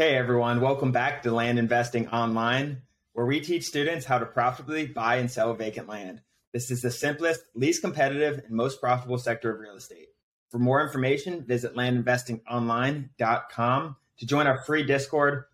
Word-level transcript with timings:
Hey 0.00 0.16
everyone, 0.16 0.62
welcome 0.62 0.92
back 0.92 1.24
to 1.24 1.30
Land 1.30 1.58
Investing 1.58 2.08
Online, 2.08 2.80
where 3.12 3.26
we 3.26 3.38
teach 3.38 3.66
students 3.66 4.06
how 4.06 4.18
to 4.18 4.24
profitably 4.24 4.86
buy 4.86 5.16
and 5.16 5.30
sell 5.30 5.52
vacant 5.52 5.88
land. 5.88 6.22
This 6.54 6.70
is 6.70 6.80
the 6.80 6.90
simplest, 6.90 7.42
least 7.54 7.82
competitive, 7.82 8.40
and 8.46 8.50
most 8.50 8.80
profitable 8.80 9.18
sector 9.18 9.52
of 9.52 9.60
real 9.60 9.76
estate. 9.76 10.08
For 10.48 10.58
more 10.58 10.82
information, 10.82 11.44
visit 11.44 11.76
landinvestingonline.com 11.76 13.96
to 14.16 14.26
join 14.26 14.46
our 14.46 14.62
free 14.62 14.84
Discord. 14.84 15.44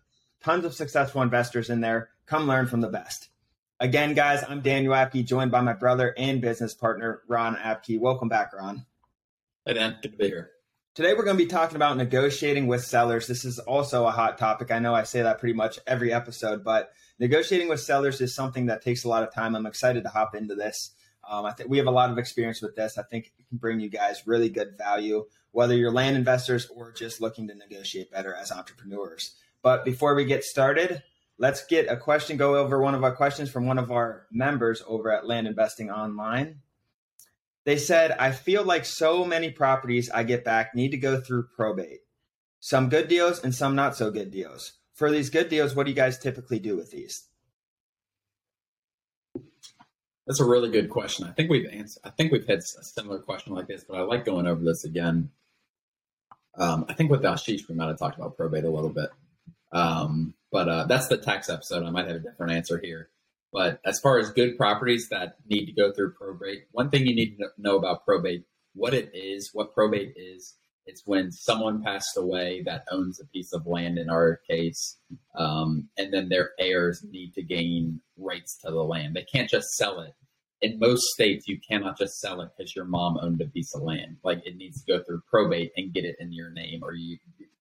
Tons 0.41 0.63
of 0.63 0.73
successful 0.73 1.21
investors 1.21 1.69
in 1.69 1.81
there. 1.81 2.11
Come 2.25 2.47
learn 2.47 2.67
from 2.67 2.79
the 2.79 2.87
best. 2.87 3.27
Again, 3.81 4.13
guys, 4.13 4.45
I'm 4.47 4.61
Daniel 4.61 4.93
Apke, 4.93 5.25
joined 5.25 5.51
by 5.51 5.59
my 5.59 5.73
brother 5.73 6.13
and 6.17 6.39
business 6.39 6.73
partner, 6.73 7.21
Ron 7.27 7.57
Apke. 7.57 7.99
Welcome 7.99 8.29
back, 8.29 8.53
Ron. 8.53 8.85
Hey, 9.65 9.73
Dan. 9.73 9.97
Good 10.01 10.13
to 10.13 10.17
be 10.17 10.27
here. 10.27 10.51
Today, 10.97 11.13
we're 11.13 11.25
going 11.25 11.37
to 11.37 11.43
be 11.43 11.47
talking 11.47 11.75
about 11.75 11.95
negotiating 11.95 12.65
with 12.65 12.83
sellers. 12.83 13.27
This 13.27 13.45
is 13.45 13.59
also 13.59 14.07
a 14.07 14.11
hot 14.11 14.39
topic. 14.39 14.71
I 14.71 14.79
know 14.79 14.95
I 14.95 15.03
say 15.03 15.21
that 15.21 15.37
pretty 15.37 15.53
much 15.53 15.77
every 15.85 16.11
episode, 16.11 16.63
but 16.63 16.89
negotiating 17.19 17.69
with 17.69 17.81
sellers 17.81 18.19
is 18.19 18.33
something 18.33 18.65
that 18.65 18.81
takes 18.81 19.03
a 19.03 19.07
lot 19.07 19.21
of 19.21 19.31
time. 19.31 19.55
I'm 19.55 19.67
excited 19.67 20.01
to 20.01 20.09
hop 20.09 20.33
into 20.33 20.55
this. 20.55 20.95
Um, 21.29 21.45
I 21.45 21.51
think 21.51 21.69
we 21.69 21.77
have 21.77 21.85
a 21.85 21.91
lot 21.91 22.09
of 22.09 22.17
experience 22.17 22.63
with 22.63 22.75
this. 22.75 22.97
I 22.97 23.03
think 23.03 23.31
it 23.37 23.47
can 23.47 23.59
bring 23.59 23.79
you 23.79 23.91
guys 23.91 24.25
really 24.25 24.49
good 24.49 24.75
value, 24.75 25.27
whether 25.51 25.75
you're 25.75 25.91
land 25.91 26.17
investors 26.17 26.67
or 26.75 26.91
just 26.91 27.21
looking 27.21 27.47
to 27.49 27.53
negotiate 27.53 28.09
better 28.09 28.33
as 28.33 28.51
entrepreneurs. 28.51 29.35
But 29.61 29.85
before 29.85 30.15
we 30.15 30.25
get 30.25 30.43
started, 30.43 31.03
let's 31.37 31.63
get 31.67 31.91
a 31.91 31.97
question, 31.97 32.37
go 32.37 32.55
over 32.55 32.81
one 32.81 32.95
of 32.95 33.03
our 33.03 33.15
questions 33.15 33.51
from 33.51 33.67
one 33.67 33.77
of 33.77 33.91
our 33.91 34.25
members 34.31 34.81
over 34.87 35.11
at 35.11 35.27
Land 35.27 35.45
Investing 35.45 35.91
Online. 35.91 36.61
They 37.67 37.75
said, 37.77 38.11
I 38.11 38.31
feel 38.31 38.63
like 38.63 38.85
so 38.85 39.25
many 39.25 39.51
properties 39.51 40.09
I 40.09 40.23
get 40.23 40.45
back 40.45 40.73
need 40.73 40.91
to 40.91 40.97
go 40.97 41.19
through 41.19 41.49
probate. 41.53 41.99
Some 42.61 42.87
good 42.87 43.09
deals 43.09 43.43
and 43.43 43.53
some 43.53 43.75
not 43.75 43.93
so 43.93 44.09
good 44.09 44.31
deals. 44.31 44.71
For 44.93 45.11
these 45.11 45.29
good 45.29 45.49
deals, 45.49 45.75
what 45.75 45.83
do 45.83 45.89
you 45.89 45.95
guys 45.95 46.17
typically 46.17 46.59
do 46.59 46.77
with 46.77 46.91
these? 46.91 47.27
That's 50.25 50.39
a 50.39 50.45
really 50.45 50.69
good 50.69 50.89
question. 50.89 51.27
I 51.27 51.33
think 51.33 51.49
we've 51.49 51.67
answered. 51.69 52.03
I 52.05 52.11
think 52.11 52.31
we've 52.31 52.47
had 52.47 52.59
a 52.59 52.83
similar 52.85 53.19
question 53.19 53.53
like 53.53 53.67
this, 53.67 53.83
but 53.83 53.97
I 53.97 54.01
like 54.03 54.23
going 54.23 54.47
over 54.47 54.63
this 54.63 54.85
again. 54.85 55.29
Um, 56.57 56.85
I 56.87 56.93
think 56.93 57.11
with 57.11 57.23
Ashish, 57.23 57.67
we 57.67 57.75
might 57.75 57.89
have 57.89 57.99
talked 57.99 58.17
about 58.17 58.37
probate 58.37 58.63
a 58.63 58.69
little 58.69 58.89
bit, 58.89 59.09
um, 59.73 60.33
but 60.53 60.69
uh, 60.69 60.85
that's 60.85 61.09
the 61.09 61.17
tax 61.17 61.49
episode. 61.49 61.83
I 61.83 61.89
might 61.89 62.07
have 62.07 62.15
a 62.15 62.19
different 62.19 62.53
answer 62.53 62.79
here. 62.81 63.09
But 63.53 63.79
as 63.85 63.99
far 63.99 64.19
as 64.19 64.31
good 64.31 64.57
properties 64.57 65.09
that 65.09 65.35
need 65.49 65.65
to 65.67 65.71
go 65.71 65.91
through 65.91 66.13
probate, 66.13 66.65
one 66.71 66.89
thing 66.89 67.07
you 67.07 67.15
need 67.15 67.37
to 67.37 67.47
know 67.57 67.77
about 67.77 68.05
probate, 68.05 68.45
what 68.73 68.93
it 68.93 69.11
is, 69.13 69.51
what 69.53 69.73
probate 69.73 70.13
is, 70.15 70.55
it's 70.85 71.03
when 71.05 71.31
someone 71.31 71.83
passed 71.83 72.15
away 72.15 72.61
that 72.65 72.85
owns 72.91 73.19
a 73.19 73.25
piece 73.25 73.51
of 73.51 73.67
land 73.67 73.97
in 73.97 74.09
our 74.09 74.39
case, 74.49 74.97
um, 75.35 75.89
and 75.97 76.13
then 76.13 76.29
their 76.29 76.51
heirs 76.59 77.03
need 77.09 77.33
to 77.33 77.43
gain 77.43 77.99
rights 78.17 78.57
to 78.63 78.71
the 78.71 78.83
land. 78.83 79.15
They 79.15 79.25
can't 79.25 79.49
just 79.49 79.75
sell 79.75 79.99
it. 79.99 80.13
In 80.61 80.79
most 80.79 81.03
states, 81.07 81.47
you 81.47 81.59
cannot 81.59 81.97
just 81.97 82.19
sell 82.19 82.41
it 82.41 82.49
because 82.57 82.75
your 82.75 82.85
mom 82.85 83.17
owned 83.21 83.41
a 83.41 83.45
piece 83.45 83.75
of 83.75 83.81
land. 83.81 84.17
Like 84.23 84.39
it 84.45 84.55
needs 84.55 84.83
to 84.83 84.91
go 84.91 85.03
through 85.03 85.21
probate 85.29 85.71
and 85.75 85.93
get 85.93 86.05
it 86.05 86.15
in 86.19 86.31
your 86.31 86.51
name 86.51 86.79
or 86.83 86.93
you, 86.93 87.17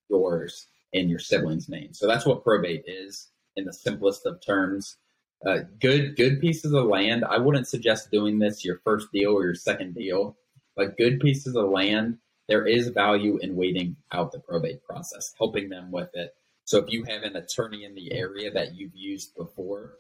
yours 0.09 0.69
and 0.95 1.11
your 1.11 1.19
siblings' 1.19 1.69
name. 1.69 1.93
So 1.93 2.07
that's 2.07 2.25
what 2.25 2.45
probate 2.45 2.85
is 2.87 3.29
in 3.57 3.65
the 3.65 3.73
simplest 3.73 4.25
of 4.25 4.41
terms. 4.47 4.97
Uh, 5.45 5.59
good 5.81 6.17
good 6.17 6.41
pieces 6.41 6.73
of 6.73 6.85
land. 6.87 7.25
I 7.25 7.39
wouldn't 7.39 7.69
suggest 7.69 8.11
doing 8.11 8.39
this 8.39 8.65
your 8.65 8.81
first 8.85 9.13
deal 9.13 9.33
or 9.33 9.45
your 9.45 9.55
second 9.55 9.95
deal, 9.95 10.37
but 10.75 10.97
good 10.97 11.21
pieces 11.21 11.57
of 11.57 11.69
land. 11.69 12.19
There 12.49 12.67
is 12.67 12.89
value 12.89 13.39
in 13.39 13.57
waiting 13.57 13.97
out 14.13 14.33
the 14.33 14.39
probate 14.39 14.85
process, 14.85 15.35
helping 15.37 15.69
them 15.69 15.91
with 15.91 16.11
it. 16.15 16.35
So 16.65 16.79
if 16.79 16.91
you 16.91 17.05
have 17.05 17.23
an 17.23 17.37
attorney 17.37 17.85
in 17.85 17.95
the 17.95 18.13
area 18.13 18.51
that 18.53 18.75
you've 18.75 18.95
used 18.95 19.35
before, 19.37 19.95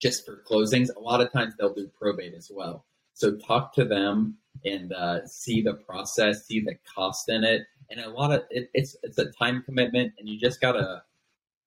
just 0.00 0.24
for 0.24 0.42
closings, 0.48 0.88
a 0.94 1.00
lot 1.00 1.20
of 1.20 1.32
times 1.32 1.54
they'll 1.56 1.74
do 1.74 1.90
probate 1.98 2.34
as 2.34 2.50
well. 2.52 2.84
So 3.12 3.36
talk 3.36 3.74
to 3.74 3.84
them 3.84 4.38
and 4.64 4.92
uh, 4.92 5.26
see 5.26 5.62
the 5.62 5.74
process, 5.74 6.46
see 6.46 6.60
the 6.60 6.76
cost 6.94 7.28
in 7.28 7.44
it, 7.44 7.66
and 7.90 8.00
a 8.00 8.10
lot 8.10 8.32
of 8.32 8.42
it, 8.50 8.70
it's 8.72 8.96
it's 9.02 9.18
a 9.18 9.30
time 9.30 9.62
commitment, 9.62 10.14
and 10.18 10.28
you 10.28 10.38
just 10.38 10.60
gotta 10.60 11.02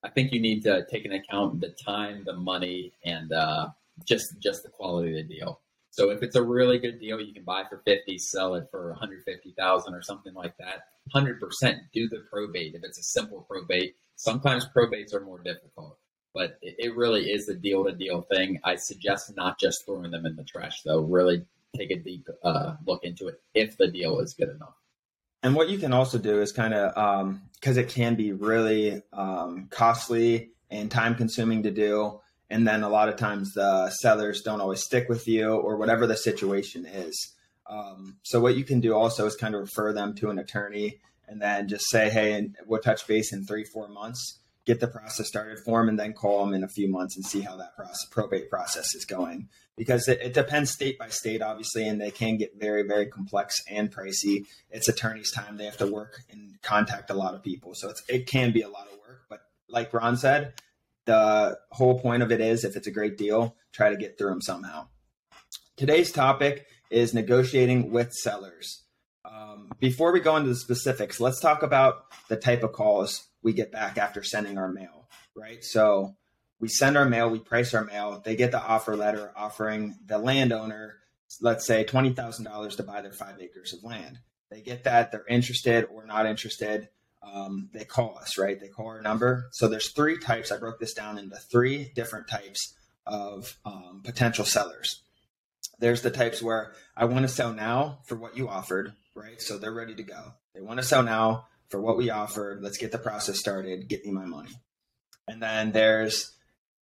I 0.03 0.09
think 0.09 0.31
you 0.31 0.39
need 0.39 0.63
to 0.63 0.85
take 0.89 1.05
into 1.05 1.17
account 1.17 1.59
the 1.59 1.69
time, 1.69 2.23
the 2.25 2.33
money, 2.33 2.93
and 3.05 3.31
uh, 3.31 3.69
just 4.05 4.39
just 4.39 4.63
the 4.63 4.69
quality 4.69 5.09
of 5.11 5.27
the 5.27 5.35
deal. 5.35 5.59
So 5.89 6.11
if 6.11 6.21
it's 6.21 6.35
a 6.35 6.43
really 6.43 6.77
good 6.77 6.99
deal, 6.99 7.19
you 7.19 7.33
can 7.33 7.43
buy 7.43 7.63
for 7.67 7.79
fifty, 7.79 8.17
sell 8.17 8.55
it 8.55 8.67
for 8.69 8.89
one 8.89 8.99
hundred 8.99 9.23
fifty 9.23 9.53
thousand 9.57 9.95
or 9.95 10.01
something 10.01 10.33
like 10.33 10.55
that. 10.57 10.87
Hundred 11.11 11.39
percent 11.39 11.79
do 11.93 12.07
the 12.07 12.23
probate 12.31 12.75
if 12.75 12.83
it's 12.83 12.99
a 12.99 13.03
simple 13.03 13.45
probate. 13.49 13.95
Sometimes 14.15 14.67
probates 14.75 15.13
are 15.13 15.25
more 15.25 15.39
difficult, 15.39 15.97
but 16.33 16.57
it, 16.61 16.75
it 16.77 16.95
really 16.95 17.31
is 17.31 17.45
the 17.45 17.55
deal 17.55 17.83
to 17.85 17.91
deal 17.91 18.21
thing. 18.21 18.59
I 18.63 18.75
suggest 18.75 19.35
not 19.35 19.59
just 19.59 19.85
throwing 19.85 20.11
them 20.11 20.25
in 20.25 20.35
the 20.35 20.43
trash 20.43 20.81
though. 20.83 21.01
Really 21.01 21.45
take 21.75 21.91
a 21.91 21.97
deep 21.97 22.27
uh, 22.43 22.75
look 22.85 23.03
into 23.03 23.27
it 23.27 23.41
if 23.53 23.77
the 23.77 23.87
deal 23.87 24.19
is 24.19 24.33
good 24.33 24.49
enough. 24.49 24.75
And 25.47 25.55
what 25.55 25.69
you 25.69 25.77
can 25.77 25.93
also 25.93 26.17
do 26.17 26.41
is 26.41 26.51
kind 26.51 26.73
of 26.73 26.93
because 27.61 27.77
um, 27.77 27.81
it 27.81 27.87
can 27.87 28.15
be 28.15 28.33
really 28.33 29.01
um, 29.13 29.67
costly 29.69 30.49
and 30.69 30.91
time 30.91 31.15
consuming 31.15 31.63
to 31.63 31.71
do. 31.71 32.19
And 32.49 32.67
then 32.67 32.83
a 32.83 32.89
lot 32.89 33.07
of 33.07 33.15
times 33.15 33.53
the 33.53 33.89
sellers 33.91 34.41
don't 34.41 34.59
always 34.59 34.83
stick 34.83 35.07
with 35.07 35.25
you 35.25 35.53
or 35.53 35.77
whatever 35.77 36.05
the 36.05 36.17
situation 36.17 36.85
is. 36.85 37.33
Um, 37.65 38.17
so 38.23 38.41
what 38.41 38.57
you 38.57 38.65
can 38.65 38.81
do 38.81 38.93
also 38.93 39.25
is 39.25 39.37
kind 39.37 39.55
of 39.55 39.61
refer 39.61 39.93
them 39.93 40.15
to 40.15 40.29
an 40.31 40.37
attorney 40.37 40.99
and 41.29 41.41
then 41.41 41.69
just 41.69 41.89
say, 41.89 42.09
hey, 42.09 42.49
we'll 42.65 42.81
touch 42.81 43.07
base 43.07 43.31
in 43.31 43.45
three, 43.45 43.63
four 43.63 43.87
months, 43.87 44.39
get 44.67 44.81
the 44.81 44.87
process 44.87 45.27
started 45.27 45.57
for 45.57 45.79
them, 45.79 45.87
and 45.89 45.97
then 45.97 46.13
call 46.13 46.45
them 46.45 46.53
in 46.53 46.63
a 46.63 46.67
few 46.67 46.89
months 46.89 47.15
and 47.15 47.25
see 47.25 47.39
how 47.39 47.55
that 47.55 47.75
process, 47.75 48.05
probate 48.11 48.49
process 48.49 48.93
is 48.93 49.05
going 49.05 49.47
because 49.77 50.09
it, 50.09 50.19
it, 50.21 50.33
depends 50.33 50.69
state 50.69 50.99
by 50.99 51.07
state, 51.07 51.41
obviously, 51.41 51.87
and 51.87 52.01
they 52.01 52.11
can 52.11 52.35
get 52.35 52.59
very, 52.59 52.83
very 52.83 53.05
complex 53.05 53.55
and 53.69 53.89
pricey. 53.89 54.45
It's 54.69 54.89
attorney's 54.89 55.31
time; 55.31 55.55
they 55.55 55.65
have 55.65 55.77
to 55.77 55.87
work 55.87 56.21
and 56.29 56.61
contact 56.61 57.09
a 57.09 57.13
lot 57.13 57.33
of 57.33 57.41
people, 57.41 57.73
so 57.73 57.93
it 58.09 58.27
can 58.27 58.51
be 58.51 58.61
a 58.61 58.69
lot 58.69 58.87
of 58.91 58.99
work. 58.99 59.21
But 59.29 59.39
like 59.69 59.93
Ron 59.93 60.17
said, 60.17 60.53
the 61.05 61.57
whole 61.71 61.97
point 61.99 62.21
of 62.21 62.31
it 62.31 62.41
is, 62.41 62.65
if 62.65 62.75
it's 62.75 62.87
a 62.87 62.91
great 62.91 63.17
deal, 63.17 63.55
try 63.71 63.89
to 63.89 63.95
get 63.95 64.17
through 64.17 64.31
them 64.31 64.41
somehow. 64.41 64.87
Today's 65.77 66.11
topic 66.11 66.67
is 66.89 67.13
negotiating 67.13 67.91
with 67.91 68.11
sellers. 68.11 68.83
Um, 69.23 69.71
before 69.79 70.11
we 70.11 70.19
go 70.19 70.35
into 70.35 70.49
the 70.49 70.55
specifics, 70.55 71.19
let's 71.21 71.39
talk 71.39 71.63
about 71.63 72.05
the 72.27 72.35
type 72.35 72.63
of 72.63 72.73
calls 72.73 73.27
we 73.47 73.53
get 73.53 73.71
back 73.71 73.97
after 73.97 74.23
sending 74.23 74.57
our 74.57 74.67
mail. 74.67 75.07
Right, 75.33 75.63
so 75.63 76.17
we 76.59 76.67
send 76.67 76.97
our 76.97 77.07
mail, 77.07 77.29
we 77.29 77.39
price 77.39 77.73
our 77.73 77.85
mail, 77.85 78.21
they 78.25 78.35
get 78.35 78.51
the 78.51 78.61
offer 78.61 78.97
letter 78.97 79.31
offering 79.37 79.95
the 80.05 80.17
landowner, 80.17 80.95
let's 81.39 81.65
say 81.65 81.85
$20,000 81.85 82.75
to 82.75 82.83
buy 82.83 82.99
their 82.99 83.13
five 83.13 83.39
acres 83.39 83.71
of 83.71 83.85
land. 83.85 84.19
They 84.51 84.59
get 84.59 84.83
that, 84.83 85.13
they're 85.13 85.25
interested 85.29 85.85
or 85.85 86.05
not 86.05 86.25
interested. 86.25 86.89
Um, 87.23 87.69
they 87.73 87.85
call 87.85 88.17
us, 88.17 88.37
right? 88.37 88.59
They 88.59 88.67
call 88.67 88.87
our 88.87 89.01
number. 89.01 89.47
So 89.53 89.69
there's 89.69 89.91
three 89.91 90.19
types. 90.19 90.51
I 90.51 90.57
broke 90.57 90.81
this 90.81 90.93
down 90.93 91.17
into 91.17 91.37
three 91.37 91.93
different 91.95 92.27
types 92.27 92.75
of 93.05 93.57
um, 93.63 94.01
potential 94.03 94.43
sellers. 94.43 95.03
There's 95.79 96.01
the 96.01 96.11
types 96.11 96.43
where 96.43 96.73
I 96.97 97.05
want 97.05 97.21
to 97.21 97.29
sell 97.29 97.53
now 97.53 97.99
for 98.07 98.17
what 98.17 98.35
you 98.35 98.49
offered, 98.49 98.91
right? 99.15 99.41
So 99.41 99.57
they're 99.57 99.73
ready 99.73 99.95
to 99.95 100.03
go. 100.03 100.33
They 100.53 100.59
want 100.59 100.79
to 100.81 100.85
sell 100.85 101.03
now 101.03 101.45
for 101.69 101.81
what 101.81 101.97
we 101.97 102.09
offered. 102.09 102.61
Let's 102.61 102.77
get 102.77 102.91
the 102.91 102.97
process 102.97 103.39
started. 103.39 103.87
Get 103.87 104.05
me 104.05 104.11
my 104.11 104.25
money. 104.25 104.51
And 105.27 105.41
then 105.41 105.71
there's 105.71 106.31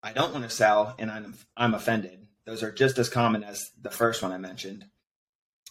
I 0.02 0.12
don't 0.12 0.32
want 0.32 0.44
to 0.44 0.50
sell 0.50 0.94
and 0.98 1.10
I'm 1.10 1.34
I'm 1.56 1.74
offended. 1.74 2.26
Those 2.46 2.62
are 2.62 2.72
just 2.72 2.98
as 2.98 3.08
common 3.08 3.42
as 3.42 3.64
the 3.80 3.90
first 3.90 4.22
one 4.22 4.32
I 4.32 4.38
mentioned. 4.38 4.84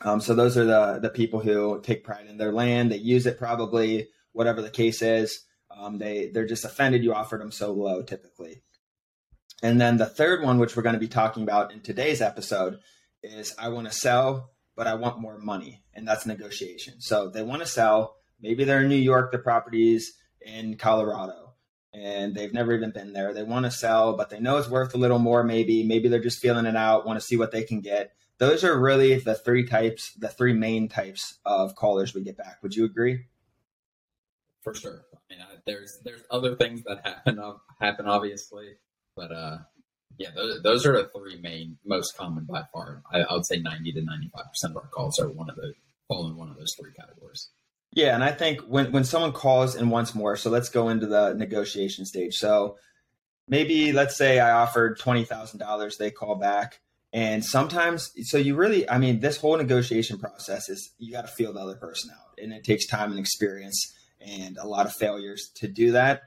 Um, 0.02 0.22
so 0.22 0.34
those 0.34 0.57
are 0.57 0.66
the 0.66 1.00
the 1.00 1.09
people 1.09 1.40
who 1.40 1.82
take 1.82 2.03
pride 2.03 2.28
in 2.28 2.37
their 2.37 2.52
land. 2.52 2.91
They 2.91 2.97
use 2.97 3.26
it 3.26 3.37
probably 3.37 4.09
whatever 4.32 4.61
the 4.61 4.72
case 4.72 5.02
is. 5.02 5.46
Um, 5.70 5.97
they 5.97 6.29
they're 6.34 6.47
just 6.47 6.66
offended 6.66 7.03
you 7.03 7.14
offered 7.14 7.41
them 7.41 7.52
so 7.52 7.72
low 7.72 8.02
typically. 8.02 8.64
And 9.61 9.79
then 9.79 9.96
the 9.97 10.05
third 10.05 10.43
one, 10.43 10.59
which 10.59 10.76
we're 10.76 10.84
going 10.84 10.93
to 10.93 10.99
be 10.99 11.08
talking 11.08 11.43
about 11.43 11.72
in 11.72 11.79
today's 11.79 12.22
episode, 12.22 12.79
is 13.23 13.55
I 13.58 13.70
want 13.70 13.87
to 13.87 13.93
sell, 13.93 14.52
but 14.76 14.87
I 14.87 14.96
want 14.96 15.22
more 15.22 15.37
money, 15.37 15.84
and 15.93 16.05
that's 16.05 16.26
negotiation. 16.26 16.99
So 16.99 17.29
they 17.29 17.43
want 17.43 17.61
to 17.61 17.67
sell. 17.67 18.17
Maybe 18.43 18.63
they're 18.63 18.81
in 18.81 18.90
New 18.90 18.95
York, 18.95 19.31
the 19.31 19.40
properties 19.40 20.13
in 20.41 20.78
Colorado 20.78 21.43
and 21.93 22.34
they've 22.34 22.53
never 22.53 22.73
even 22.73 22.91
been 22.91 23.13
there. 23.13 23.34
They 23.34 23.43
want 23.43 23.66
to 23.66 23.72
sell, 23.72 24.17
but 24.17 24.29
they 24.29 24.40
know 24.40 24.57
it's 24.57 24.69
worth 24.69 24.95
a 24.95 24.97
little 24.97 25.19
more, 25.19 25.43
maybe. 25.43 25.84
Maybe 25.84 26.09
they're 26.09 26.19
just 26.19 26.40
feeling 26.40 26.66
it 26.66 26.75
out, 26.75 27.05
want 27.05 27.19
to 27.19 27.25
see 27.25 27.37
what 27.37 27.51
they 27.51 27.63
can 27.63 27.81
get. 27.81 28.13
Those 28.40 28.63
are 28.63 28.78
really 28.78 29.19
the 29.19 29.35
three 29.35 29.67
types, 29.67 30.13
the 30.13 30.28
three 30.28 30.53
main 30.53 30.90
types 30.90 31.37
of 31.45 31.75
callers 31.75 32.13
we 32.13 32.23
get 32.23 32.37
back. 32.37 32.57
Would 32.63 32.75
you 32.75 32.85
agree? 32.85 33.25
For 34.61 34.73
sure. 34.73 35.03
I 35.13 35.17
mean, 35.29 35.46
there's 35.66 35.99
there's 36.03 36.23
other 36.31 36.55
things 36.55 36.84
that 36.84 37.05
happen 37.05 37.39
happen 37.79 38.07
obviously, 38.07 38.78
but 39.16 39.31
uh, 39.31 39.57
yeah, 40.17 40.29
those, 40.35 40.61
those 40.63 40.85
are 40.85 40.93
the 40.93 41.09
three 41.09 41.39
main, 41.39 41.78
most 41.85 42.17
common 42.17 42.46
by 42.46 42.63
far. 42.73 43.03
I, 43.11 43.22
I 43.22 43.34
would 43.34 43.46
say 43.46 43.59
ninety 43.59 43.91
to 43.91 44.01
ninety 44.01 44.31
five 44.35 44.49
percent 44.49 44.72
of 44.72 44.78
our 44.78 44.89
calls 44.89 45.19
are 45.19 45.29
one 45.29 45.49
of 45.49 45.57
the 45.57 45.73
fall 46.07 46.28
in 46.28 46.35
one 46.35 46.49
of 46.49 46.57
those 46.57 46.75
three 46.79 46.91
categories. 46.93 47.49
Yeah, 47.95 48.16
and 48.16 48.23
I 48.23 48.31
think 48.31 48.61
when 48.61 48.91
when 48.91 49.03
someone 49.03 49.34
calls 49.34 49.75
and 49.75 49.91
wants 49.91 50.16
more, 50.16 50.35
so 50.35 50.49
let's 50.49 50.69
go 50.69 50.90
into 50.90 51.05
the 51.05 51.34
negotiation 51.34 52.05
stage. 52.05 52.35
So 52.35 52.78
maybe 53.47 53.91
let's 53.91 54.16
say 54.16 54.40
I 54.40 54.51
offered 54.51 54.99
twenty 54.99 55.25
thousand 55.25 55.59
dollars, 55.59 55.97
they 55.97 56.09
call 56.09 56.35
back, 56.35 56.81
and 57.11 57.45
sometimes 57.45 58.11
so 58.23 58.37
you 58.37 58.55
really, 58.55 58.90
I 58.90 58.97
mean, 58.97 59.19
this 59.19 59.37
whole 59.37 59.55
negotiation 59.57 60.17
process 60.17 60.69
is 60.69 60.91
you 60.97 61.11
got 61.11 61.28
to 61.28 61.31
feel 61.31 61.53
the 61.53 61.59
other 61.59 61.75
person 61.75 62.09
out, 62.11 62.40
and 62.41 62.51
it 62.51 62.63
takes 62.63 62.87
time 62.87 63.11
and 63.11 63.19
experience 63.19 63.93
and 64.19 64.57
a 64.57 64.67
lot 64.67 64.85
of 64.85 64.93
failures 64.93 65.51
to 65.55 65.67
do 65.67 65.91
that. 65.91 66.23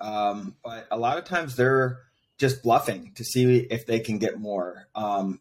Um, 0.00 0.56
but 0.62 0.86
a 0.90 0.98
lot 0.98 1.16
of 1.16 1.24
times 1.24 1.56
they're 1.56 2.00
just 2.38 2.62
bluffing 2.62 3.12
to 3.14 3.24
see 3.24 3.60
if 3.70 3.86
they 3.86 4.00
can 4.00 4.18
get 4.18 4.38
more. 4.38 4.88
Um, 4.94 5.40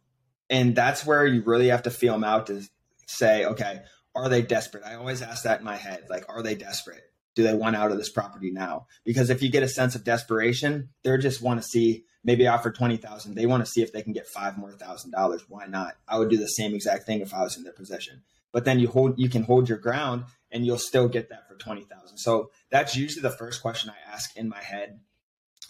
and 0.49 0.75
that's 0.75 1.05
where 1.05 1.25
you 1.25 1.41
really 1.43 1.67
have 1.67 1.83
to 1.83 1.91
feel 1.91 2.13
them 2.13 2.23
out 2.23 2.47
to 2.47 2.63
say, 3.07 3.45
okay, 3.45 3.81
are 4.15 4.29
they 4.29 4.41
desperate? 4.41 4.83
I 4.85 4.95
always 4.95 5.21
ask 5.21 5.43
that 5.43 5.59
in 5.59 5.65
my 5.65 5.75
head. 5.75 6.05
Like, 6.09 6.25
are 6.29 6.41
they 6.41 6.55
desperate? 6.55 7.03
Do 7.35 7.43
they 7.43 7.53
want 7.53 7.75
out 7.75 7.91
of 7.91 7.97
this 7.97 8.11
property 8.11 8.49
now? 8.51 8.87
Because 9.03 9.29
if 9.29 9.43
you 9.43 9.49
get 9.49 9.63
a 9.63 9.67
sense 9.67 9.93
of 9.93 10.05
desperation, 10.05 10.89
they're 11.03 11.17
just 11.17 11.41
want 11.41 11.61
to 11.61 11.67
see 11.67 12.05
maybe 12.23 12.47
offer 12.47 12.71
20,000. 12.71 13.35
They 13.35 13.45
want 13.45 13.63
to 13.65 13.69
see 13.69 13.81
if 13.81 13.91
they 13.91 14.01
can 14.01 14.13
get 14.13 14.27
five 14.27 14.57
more 14.57 14.71
thousand 14.71 15.11
dollars. 15.11 15.43
Why 15.49 15.65
not? 15.65 15.95
I 16.07 16.17
would 16.17 16.29
do 16.29 16.37
the 16.37 16.47
same 16.47 16.73
exact 16.73 17.05
thing 17.05 17.19
if 17.19 17.33
I 17.33 17.43
was 17.43 17.57
in 17.57 17.63
their 17.63 17.73
position. 17.73 18.23
But 18.53 18.63
then 18.63 18.79
you 18.79 18.87
hold, 18.87 19.19
you 19.19 19.29
can 19.29 19.43
hold 19.43 19.67
your 19.67 19.77
ground 19.77 20.23
and 20.49 20.65
you'll 20.65 20.77
still 20.77 21.09
get 21.09 21.29
that 21.29 21.47
for 21.47 21.55
20,000. 21.55 22.17
So 22.17 22.51
that's 22.71 22.95
usually 22.95 23.21
the 23.21 23.29
first 23.29 23.61
question 23.61 23.91
I 23.91 24.13
ask 24.13 24.35
in 24.37 24.47
my 24.47 24.61
head 24.61 25.01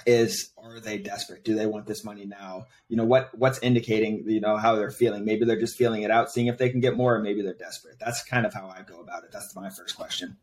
is 0.05 0.51
are 0.57 0.79
they 0.79 0.97
desperate? 0.97 1.43
Do 1.43 1.55
they 1.55 1.65
want 1.65 1.85
this 1.87 2.03
money 2.03 2.25
now? 2.25 2.67
You 2.89 2.97
know 2.97 3.05
what 3.05 3.29
what's 3.37 3.59
indicating 3.59 4.23
you 4.27 4.39
know 4.39 4.57
how 4.57 4.75
they're 4.75 4.91
feeling? 4.91 5.25
Maybe 5.25 5.45
they're 5.45 5.59
just 5.59 5.77
feeling 5.77 6.03
it 6.03 6.11
out 6.11 6.31
seeing 6.31 6.47
if 6.47 6.57
they 6.57 6.69
can 6.69 6.79
get 6.79 6.97
more 6.97 7.15
or 7.15 7.21
maybe 7.21 7.41
they're 7.41 7.53
desperate. 7.53 7.97
That's 7.99 8.23
kind 8.23 8.45
of 8.45 8.53
how 8.53 8.67
i 8.67 8.81
go 8.81 8.99
about 8.99 9.23
it. 9.23 9.31
That's 9.31 9.55
my 9.55 9.69
first 9.69 9.95
question. 9.95 10.37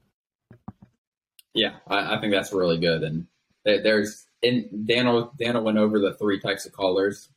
Yeah 1.54 1.76
i, 1.86 2.16
I 2.16 2.20
think 2.20 2.32
that's 2.32 2.52
really 2.52 2.78
good. 2.78 3.02
And 3.02 3.26
there's 3.64 4.26
in 4.40 4.84
daniel 4.86 5.32
daniel 5.38 5.62
went 5.62 5.78
over 5.78 5.98
the 5.98 6.14
three 6.14 6.40
types 6.40 6.66
of 6.66 6.72
callers. 6.72 7.28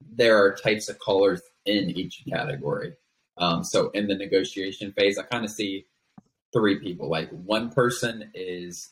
There 0.00 0.42
are 0.44 0.54
types 0.54 0.88
of 0.88 0.98
callers 0.98 1.42
in 1.64 1.90
each 1.90 2.24
category. 2.28 2.94
Um, 3.38 3.62
so 3.62 3.90
in 3.90 4.08
the 4.08 4.16
negotiation 4.16 4.92
phase 4.92 5.18
i 5.18 5.22
kind 5.22 5.44
of 5.44 5.50
see 5.50 5.86
three 6.52 6.78
people. 6.78 7.08
Like 7.08 7.30
one 7.30 7.70
person 7.70 8.30
is 8.34 8.90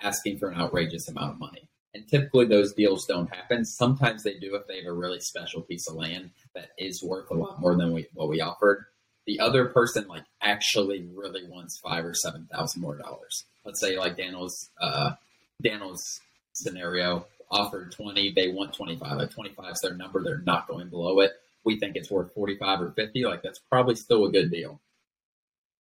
asking 0.00 0.38
for 0.38 0.48
an 0.48 0.60
outrageous 0.60 1.08
amount 1.08 1.32
of 1.32 1.38
money. 1.38 1.60
and 1.60 1.67
typically 2.08 2.46
those 2.46 2.72
deals 2.72 3.06
don't 3.06 3.32
happen. 3.34 3.64
Sometimes 3.64 4.22
they 4.22 4.34
do 4.34 4.54
if 4.54 4.66
they 4.66 4.78
have 4.78 4.86
a 4.86 4.92
really 4.92 5.20
special 5.20 5.62
piece 5.62 5.88
of 5.88 5.96
land 5.96 6.30
that 6.54 6.70
is 6.78 7.02
worth 7.02 7.30
a 7.30 7.34
lot 7.34 7.60
more 7.60 7.76
than 7.76 7.92
we, 7.92 8.06
what 8.14 8.28
we 8.28 8.40
offered. 8.40 8.86
The 9.26 9.40
other 9.40 9.66
person 9.66 10.06
like 10.08 10.24
actually 10.40 11.06
really 11.14 11.42
wants 11.46 11.78
five 11.78 12.04
or 12.04 12.14
seven 12.14 12.48
thousand 12.50 12.80
more 12.80 12.96
dollars. 12.96 13.44
Let's 13.64 13.80
say 13.80 13.98
like 13.98 14.16
Daniel's 14.16 14.70
uh, 14.80 15.12
Daniel's 15.62 16.20
scenario 16.54 17.26
offered 17.50 17.92
twenty, 17.92 18.32
they 18.32 18.48
want 18.48 18.72
twenty 18.72 18.96
five. 18.96 19.18
Like 19.18 19.30
twenty 19.30 19.50
five 19.50 19.72
is 19.72 19.80
their 19.82 19.94
number, 19.94 20.22
they're 20.22 20.38
not 20.38 20.66
going 20.66 20.88
below 20.88 21.20
it. 21.20 21.32
We 21.64 21.78
think 21.78 21.96
it's 21.96 22.10
worth 22.10 22.32
forty 22.32 22.56
five 22.56 22.80
or 22.80 22.92
fifty. 22.92 23.24
Like 23.24 23.42
that's 23.42 23.60
probably 23.70 23.96
still 23.96 24.24
a 24.24 24.32
good 24.32 24.50
deal. 24.50 24.80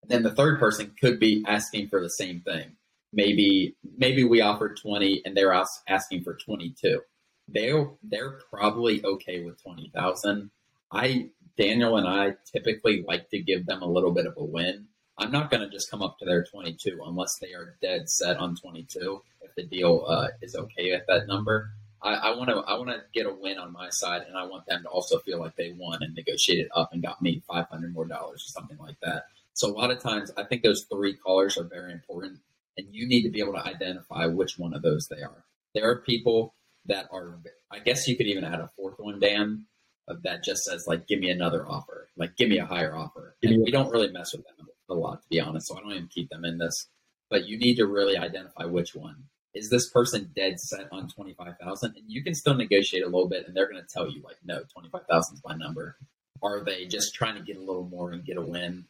And 0.02 0.12
then 0.12 0.24
the 0.24 0.36
third 0.36 0.60
person 0.60 0.94
could 1.00 1.20
be 1.20 1.46
asking 1.48 1.88
for 1.88 2.02
the 2.02 2.10
same 2.10 2.42
thing 2.42 2.77
maybe 3.14 3.76
maybe 3.98 4.24
we 4.24 4.42
offered 4.42 4.78
20 4.78 5.24
and 5.26 5.36
they're 5.36 5.54
asking 5.88 6.24
for 6.24 6.36
22 6.36 7.02
they're 7.48 7.90
they're 8.04 8.40
probably 8.52 9.04
okay 9.06 9.44
with 9.44 9.62
20,000 9.64 10.50
I 10.92 11.30
Daniel 11.58 11.98
and 11.98 12.08
I 12.08 12.36
typically 12.52 13.04
like 13.08 13.30
to 13.30 13.40
give 13.40 13.66
them 13.66 13.82
a 13.82 13.88
little 13.88 14.12
bit 14.12 14.28
of 14.28 14.36
a 14.38 14.44
win. 14.44 14.86
I'm 15.18 15.32
not 15.32 15.50
going 15.50 15.62
to 15.62 15.70
just 15.70 15.90
come 15.90 16.04
up 16.04 16.20
to 16.20 16.26
their 16.26 16.44
22 16.44 17.00
unless 17.04 17.38
they 17.42 17.54
are 17.54 17.76
dead 17.82 18.10
set 18.10 18.38
on 18.38 18.56
22 18.56 19.22
if 19.42 19.56
the 19.56 19.64
deal 19.64 20.06
uh, 20.08 20.28
is 20.42 20.56
okay 20.56 20.94
at 20.94 21.08
that 21.08 21.28
number. 21.28 21.72
I 22.00 22.36
want 22.36 22.50
to 22.50 22.58
I 22.58 22.78
want 22.78 22.90
to 22.90 23.02
get 23.14 23.26
a 23.26 23.34
win 23.34 23.58
on 23.58 23.74
my 23.74 23.90
side, 23.90 24.22
and 24.28 24.38
I 24.38 24.44
want 24.46 24.66
them 24.68 24.84
to 24.84 24.88
also 24.88 25.18
feel 25.20 25.40
like 25.40 25.56
they 25.56 25.74
won 25.76 26.04
and 26.04 26.14
negotiated 26.14 26.70
up 26.74 26.94
and 26.94 27.02
got 27.02 27.22
me 27.22 27.42
five 27.48 27.68
hundred 27.70 27.92
more 27.92 28.06
dollars 28.06 28.46
or 28.48 28.52
something 28.52 28.78
like 28.78 28.98
that. 29.02 29.26
So 29.54 29.68
a 29.68 29.74
lot 29.74 29.90
of 29.92 30.00
times, 30.00 30.32
I 30.38 30.44
think 30.44 30.62
those 30.62 30.86
three 30.90 31.16
callers 31.16 31.58
are 31.58 31.64
very 31.64 31.92
important 31.92 32.40
and 32.78 32.88
you 32.92 33.08
need 33.08 33.24
to 33.24 33.30
be 33.30 33.40
able 33.40 33.54
to 33.54 33.66
identify 33.66 34.26
which 34.26 34.58
one 34.58 34.74
of 34.74 34.82
those 34.82 35.08
they 35.08 35.22
are. 35.22 35.44
There 35.74 35.90
are 35.90 36.02
people 36.02 36.54
that 36.86 37.08
are, 37.12 37.40
I 37.72 37.80
guess 37.80 38.08
you 38.08 38.16
could 38.16 38.28
even 38.28 38.44
add 38.44 38.60
a 38.60 38.70
fourth 38.76 38.96
one, 38.98 39.20
Dan, 39.20 39.66
uh, 40.08 40.16
that 40.24 40.44
just 40.44 40.64
says 40.64 40.86
like, 40.88 41.08
give 41.08 41.20
me 41.20 41.30
another 41.30 41.68
offer, 41.68 42.08
like 42.16 42.38
give 42.38 42.50
me 42.50 42.60
a 42.60 42.66
higher 42.66 42.96
offer. 42.96 43.36
And 43.44 43.62
we 43.64 43.72
don't 43.72 43.92
really 43.92 44.12
mess 44.12 44.34
with 44.34 44.46
them 44.46 44.68
a 44.90 44.94
lot, 44.94 45.22
to 45.22 45.28
be 45.30 45.40
honest. 45.40 45.68
So 45.68 45.78
I 45.78 45.82
don't 45.82 45.92
even 45.92 46.08
keep 46.08 46.30
them 46.30 46.46
in 46.46 46.58
this. 46.58 46.88
But 47.30 47.46
you 47.46 47.60
need 47.60 47.76
to 47.76 47.86
really 47.86 48.18
identify 48.18 48.66
which 48.66 48.96
one. 48.96 49.24
Is 49.54 49.70
this 49.70 49.90
person 49.90 50.32
dead 50.36 50.60
set 50.60 50.88
on 50.92 51.10
twenty 51.10 51.34
five 51.34 51.58
thousand? 51.60 51.96
And 51.98 52.06
you 52.08 52.24
can 52.24 52.34
still 52.34 52.54
negotiate 52.54 53.04
a 53.04 53.08
little 53.08 53.28
bit, 53.28 53.48
and 53.48 53.56
they're 53.56 53.70
going 53.70 53.82
to 53.82 53.94
tell 53.94 54.10
you 54.10 54.22
like, 54.22 54.38
no, 54.46 54.62
twenty 54.72 54.88
five 54.90 55.08
thousand 55.10 55.36
is 55.36 55.42
my 55.44 55.56
number. 55.56 55.98
Are 56.42 56.64
they 56.64 56.86
just 56.86 57.16
trying 57.16 57.36
to 57.36 57.42
get 57.42 57.58
a 57.58 57.64
little 57.64 57.84
more 57.84 58.12
and 58.12 58.24
get 58.24 58.38
a 58.38 58.42
win, 58.42 58.86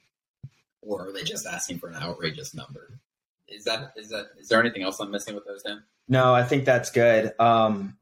or 0.81 1.07
are 1.07 1.11
they 1.13 1.23
just 1.23 1.47
asking 1.47 1.79
for 1.79 1.87
an 1.87 1.95
outrageous 1.95 2.53
number? 2.53 2.99
Is 3.47 3.63
that 3.65 3.93
is 3.95 4.09
that 4.09 4.27
is 4.39 4.49
there 4.49 4.59
anything 4.59 4.83
else 4.83 4.99
I'm 4.99 5.11
missing 5.11 5.35
with 5.35 5.45
those? 5.45 5.63
No, 6.07 6.33
I 6.33 6.43
think 6.43 6.65
that's 6.65 6.91
good. 6.91 7.33
Um, 7.39 7.97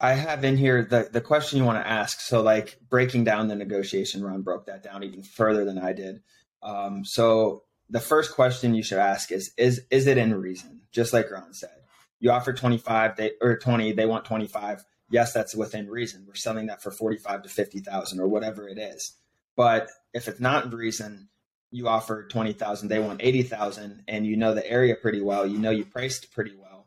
I 0.00 0.14
have 0.14 0.44
in 0.44 0.56
here 0.56 0.82
the 0.82 1.08
the 1.10 1.20
question 1.20 1.58
you 1.58 1.64
want 1.64 1.82
to 1.82 1.88
ask. 1.88 2.20
So, 2.20 2.42
like 2.42 2.78
breaking 2.88 3.24
down 3.24 3.48
the 3.48 3.54
negotiation, 3.54 4.24
Ron 4.24 4.42
broke 4.42 4.66
that 4.66 4.82
down 4.82 5.04
even 5.04 5.22
further 5.22 5.64
than 5.64 5.78
I 5.78 5.92
did. 5.92 6.22
Um, 6.62 7.04
so, 7.04 7.64
the 7.90 8.00
first 8.00 8.34
question 8.34 8.74
you 8.74 8.82
should 8.82 8.98
ask 8.98 9.30
is 9.30 9.52
is 9.58 9.82
is 9.90 10.06
it 10.06 10.16
in 10.16 10.34
reason? 10.34 10.82
Just 10.90 11.12
like 11.12 11.30
Ron 11.30 11.52
said, 11.52 11.70
you 12.18 12.30
offer 12.30 12.52
twenty 12.52 12.78
five, 12.78 13.16
they 13.16 13.32
or 13.40 13.58
twenty, 13.58 13.92
they 13.92 14.06
want 14.06 14.24
twenty 14.24 14.46
five. 14.46 14.84
Yes, 15.10 15.32
that's 15.32 15.54
within 15.54 15.88
reason. 15.88 16.24
We're 16.26 16.34
selling 16.34 16.66
that 16.66 16.82
for 16.82 16.90
forty 16.90 17.18
five 17.18 17.42
to 17.42 17.48
fifty 17.48 17.80
thousand 17.80 18.20
or 18.20 18.28
whatever 18.28 18.68
it 18.68 18.78
is. 18.78 19.12
But 19.54 19.88
if 20.14 20.28
it's 20.28 20.40
not 20.40 20.64
in 20.64 20.70
reason, 20.70 21.28
you 21.70 21.88
offer 21.88 22.26
20,000, 22.26 22.88
they 22.88 22.98
want 22.98 23.20
80,000 23.22 24.04
and 24.08 24.26
you 24.26 24.36
know 24.36 24.54
the 24.54 24.68
area 24.68 24.96
pretty 24.96 25.20
well, 25.20 25.46
you 25.46 25.58
know 25.58 25.70
you 25.70 25.84
priced 25.84 26.32
pretty 26.32 26.54
well, 26.56 26.86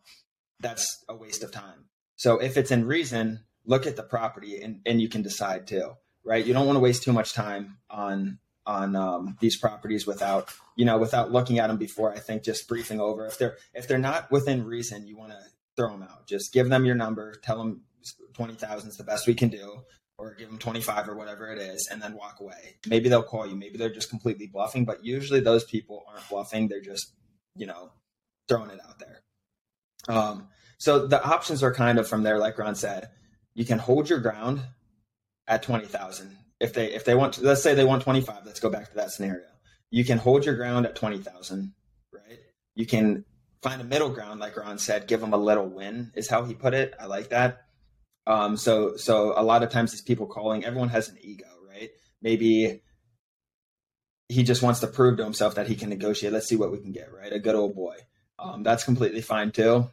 that's 0.60 1.04
a 1.08 1.16
waste 1.16 1.44
of 1.44 1.52
time. 1.52 1.86
So 2.16 2.40
if 2.40 2.58
it's 2.58 2.72
in 2.72 2.86
reason, 2.86 3.42
look 3.66 3.88
at 3.88 3.96
the 3.96 4.04
property 4.04 4.62
and, 4.62 4.82
and 4.86 5.02
you 5.02 5.10
can 5.10 5.22
decide 5.22 5.68
too, 5.68 5.94
right? 6.24 6.46
You 6.46 6.54
don't 6.54 6.66
want 6.66 6.76
to 6.78 6.82
waste 6.82 7.04
too 7.04 7.14
much 7.14 7.34
time 7.34 7.78
on 7.90 8.40
on 8.66 8.96
um, 8.96 9.36
these 9.42 9.58
properties 9.58 10.08
without 10.08 10.50
you 10.78 10.86
know 10.86 10.98
without 10.98 11.32
looking 11.32 11.60
at 11.60 11.68
them 11.68 11.78
before. 11.78 12.13
I 12.13 12.20
think 12.20 12.44
just 12.44 12.68
briefing 12.68 13.02
over 13.02 13.25
if 13.25 13.38
they're 13.38 13.58
if 13.74 13.88
they're 13.88 13.98
not 13.98 14.32
within 14.32 14.66
reason, 14.66 15.06
you 15.06 15.18
want 15.18 15.32
to 15.32 15.40
throw 15.75 15.90
them 15.90 16.04
out. 16.04 16.28
Just 16.28 16.54
give 16.54 16.70
them 16.70 16.86
your 16.86 16.96
number, 16.96 17.34
tell 17.44 17.58
them 17.58 17.82
twenty 18.34 18.54
thousand 18.54 18.90
is 18.90 18.98
the 18.98 19.04
best 19.04 19.28
we 19.28 19.34
can 19.34 19.50
do 19.50 19.84
or 20.24 20.34
give 20.34 20.50
them 20.50 20.58
25 20.58 21.10
or 21.10 21.15
whatever 21.15 21.51
it 21.51 21.60
is 21.60 21.88
and 21.92 22.01
then 22.01 22.13
walk 22.13 22.39
away. 22.39 22.75
Maybe 22.88 23.10
they'll 23.10 23.24
call 23.24 23.46
you. 23.46 23.56
Maybe 23.56 23.77
they're 23.77 23.94
just 23.94 24.10
completely 24.10 24.48
bluffing, 24.48 24.86
but 24.86 25.03
usually 25.03 25.42
those 25.42 25.65
people 25.65 26.03
aren't 26.08 26.27
bluffing. 26.30 26.68
They're 26.68 26.82
just, 26.82 27.12
you 27.56 27.68
know, 27.68 27.92
throwing 28.48 28.70
it 28.70 28.80
out 28.88 29.00
there. 29.00 29.22
Um, 30.08 30.48
so 30.77 31.08
the 31.08 31.24
options 31.24 31.62
are 31.62 31.74
kind 31.74 32.00
of 32.00 32.08
from 32.08 32.24
there, 32.24 32.38
like 32.38 32.58
Ron 32.58 32.75
said, 32.75 33.10
you 33.53 33.65
can 33.65 33.80
hold 33.80 34.10
your 34.10 34.20
ground 34.20 34.62
at 35.48 35.63
20,000. 35.63 36.38
If 36.60 36.74
they, 36.74 36.94
if 36.94 37.03
they 37.03 37.15
want, 37.15 37.36
to, 37.36 37.42
let's 37.44 37.62
say 37.62 37.74
they 37.74 37.84
want 37.84 38.03
25, 38.03 38.46
let's 38.46 38.62
go 38.62 38.70
back 38.70 38.89
to 38.89 38.96
that 38.96 39.12
scenario. 39.12 39.46
You 39.92 40.06
can 40.06 40.18
hold 40.18 40.46
your 40.46 40.56
ground 40.56 40.86
at 40.86 40.96
20,000, 40.96 41.74
right? 42.13 42.39
You 42.75 42.86
can 42.86 43.25
find 43.62 43.82
a 43.82 43.86
middle 43.86 44.10
ground, 44.10 44.39
like 44.39 44.56
Ron 44.56 44.77
said, 44.77 45.08
give 45.08 45.20
them 45.20 45.34
a 45.34 45.38
little 45.38 45.68
win 45.68 46.12
is 46.15 46.30
how 46.30 46.46
he 46.46 46.53
put 46.53 46.74
it. 46.74 46.94
I 47.00 47.08
like 47.08 47.30
that 47.30 47.62
um, 48.25 48.58
so 48.58 48.96
so 48.96 49.34
a 49.36 49.44
lot 49.44 49.63
of 49.63 49.70
times 49.70 49.92
these 49.92 50.01
people 50.01 50.27
calling, 50.27 50.63
everyone 50.63 50.89
has 50.89 51.10
an 51.10 51.18
ego, 51.22 51.48
right? 51.68 51.89
Maybe 52.22 52.82
he 54.30 54.44
just 54.44 54.62
wants 54.62 54.80
to 54.80 54.88
prove 54.88 55.18
to 55.18 55.24
himself 55.24 55.56
that 55.56 55.68
he 55.68 55.75
can 55.75 55.89
negotiate. 55.89 56.34
Let's 56.34 56.48
see 56.48 56.56
what 56.56 56.72
we 56.72 56.80
can 56.80 56.92
get, 56.92 57.13
right? 57.13 57.32
A 57.32 57.39
good 57.39 57.56
old 57.56 57.75
boy. 57.75 57.98
Um, 58.39 58.63
that's 58.63 58.84
completely 58.84 59.22
fine 59.22 59.51
too. 59.51 59.89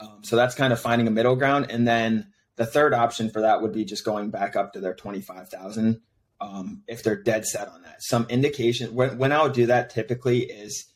Um, 0.00 0.22
so 0.22 0.36
that's 0.36 0.54
kind 0.54 0.72
of 0.72 0.80
finding 0.80 1.06
a 1.06 1.10
middle 1.10 1.36
ground, 1.36 1.66
and 1.70 1.86
then 1.86 2.32
the 2.56 2.66
third 2.66 2.94
option 2.94 3.30
for 3.30 3.42
that 3.42 3.62
would 3.62 3.72
be 3.72 3.84
just 3.84 4.04
going 4.04 4.30
back 4.30 4.56
up 4.56 4.72
to 4.72 4.80
their 4.80 4.94
twenty 4.94 5.20
five 5.20 5.48
thousand 5.48 6.00
um, 6.40 6.82
if 6.88 7.02
they're 7.02 7.22
dead 7.22 7.44
set 7.46 7.68
on 7.68 7.82
that. 7.82 8.02
Some 8.02 8.26
indication 8.28 8.94
when 8.94 9.18
when 9.18 9.32
I 9.32 9.42
would 9.42 9.52
do 9.52 9.66
that 9.66 9.90
typically 9.90 10.40
is 10.40 10.86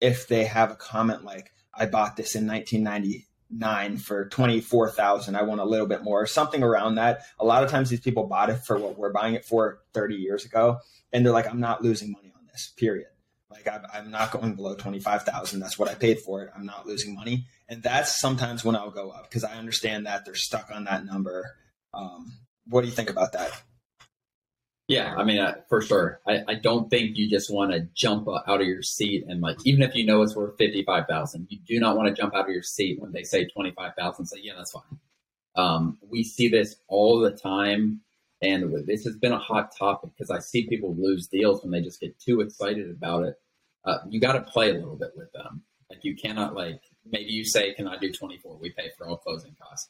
if 0.00 0.28
they 0.28 0.44
have 0.44 0.70
a 0.70 0.76
comment 0.76 1.24
like, 1.24 1.50
"I 1.74 1.86
bought 1.86 2.16
this 2.16 2.34
in 2.34 2.46
1990." 2.46 3.26
Nine 3.56 3.96
for 3.96 4.28
24,000. 4.28 5.36
I 5.36 5.42
want 5.42 5.60
a 5.60 5.64
little 5.64 5.86
bit 5.86 6.02
more, 6.02 6.26
something 6.26 6.62
around 6.62 6.96
that. 6.96 7.22
A 7.38 7.44
lot 7.44 7.62
of 7.62 7.70
times 7.70 7.90
these 7.90 8.00
people 8.00 8.24
bought 8.26 8.50
it 8.50 8.58
for 8.64 8.78
what 8.78 8.98
we're 8.98 9.12
buying 9.12 9.34
it 9.34 9.44
for 9.44 9.80
30 9.92 10.16
years 10.16 10.44
ago. 10.44 10.78
And 11.12 11.24
they're 11.24 11.32
like, 11.32 11.48
I'm 11.48 11.60
not 11.60 11.82
losing 11.82 12.12
money 12.12 12.32
on 12.36 12.46
this, 12.52 12.72
period. 12.76 13.06
Like 13.50 13.68
I'm, 13.68 13.82
I'm 13.92 14.10
not 14.10 14.32
going 14.32 14.54
below 14.54 14.74
25,000. 14.74 15.60
That's 15.60 15.78
what 15.78 15.88
I 15.88 15.94
paid 15.94 16.20
for 16.20 16.42
it. 16.42 16.50
I'm 16.56 16.66
not 16.66 16.86
losing 16.86 17.14
money. 17.14 17.46
And 17.68 17.82
that's 17.82 18.20
sometimes 18.20 18.64
when 18.64 18.74
I'll 18.74 18.90
go 18.90 19.10
up 19.10 19.28
because 19.28 19.44
I 19.44 19.54
understand 19.54 20.06
that 20.06 20.24
they're 20.24 20.34
stuck 20.34 20.70
on 20.72 20.84
that 20.84 21.06
number. 21.06 21.54
Um, 21.92 22.38
what 22.66 22.80
do 22.80 22.88
you 22.88 22.94
think 22.94 23.10
about 23.10 23.32
that? 23.32 23.50
Yeah, 24.86 25.14
I 25.16 25.24
mean, 25.24 25.38
uh, 25.38 25.54
for 25.68 25.80
sure. 25.80 26.20
I, 26.28 26.42
I 26.46 26.54
don't 26.56 26.90
think 26.90 27.16
you 27.16 27.30
just 27.30 27.50
want 27.50 27.72
to 27.72 27.88
jump 27.94 28.28
out 28.28 28.60
of 28.60 28.66
your 28.66 28.82
seat 28.82 29.24
and 29.26 29.40
like, 29.40 29.56
even 29.64 29.82
if 29.82 29.94
you 29.94 30.04
know 30.04 30.20
it's 30.20 30.36
worth 30.36 30.58
fifty 30.58 30.82
five 30.84 31.06
thousand, 31.08 31.46
you 31.48 31.58
do 31.66 31.80
not 31.80 31.96
want 31.96 32.14
to 32.14 32.20
jump 32.20 32.34
out 32.34 32.44
of 32.46 32.50
your 32.50 32.62
seat 32.62 33.00
when 33.00 33.12
they 33.12 33.22
say 33.22 33.46
twenty 33.46 33.70
five 33.70 33.92
thousand. 33.96 34.26
Say, 34.26 34.40
yeah, 34.42 34.52
that's 34.56 34.72
fine. 34.72 34.98
Um, 35.56 35.98
we 36.06 36.22
see 36.22 36.48
this 36.48 36.76
all 36.88 37.20
the 37.20 37.30
time, 37.30 38.02
and 38.42 38.86
this 38.86 39.04
has 39.04 39.16
been 39.16 39.32
a 39.32 39.38
hot 39.38 39.74
topic 39.74 40.10
because 40.14 40.30
I 40.30 40.40
see 40.40 40.66
people 40.66 40.94
lose 40.94 41.28
deals 41.28 41.62
when 41.62 41.70
they 41.70 41.80
just 41.80 42.00
get 42.00 42.18
too 42.18 42.42
excited 42.42 42.90
about 42.90 43.24
it. 43.24 43.36
Uh, 43.86 43.98
you 44.10 44.20
got 44.20 44.32
to 44.32 44.42
play 44.42 44.70
a 44.70 44.74
little 44.74 44.96
bit 44.96 45.12
with 45.16 45.32
them. 45.32 45.62
Like, 45.88 46.00
you 46.02 46.14
cannot 46.14 46.54
like 46.54 46.82
maybe 47.10 47.30
you 47.30 47.44
say, 47.44 47.72
"Can 47.72 47.88
I 47.88 47.96
do 47.96 48.12
twenty 48.12 48.36
four? 48.36 48.58
We 48.58 48.70
pay 48.70 48.90
for 48.98 49.08
all 49.08 49.16
closing 49.16 49.56
costs." 49.62 49.88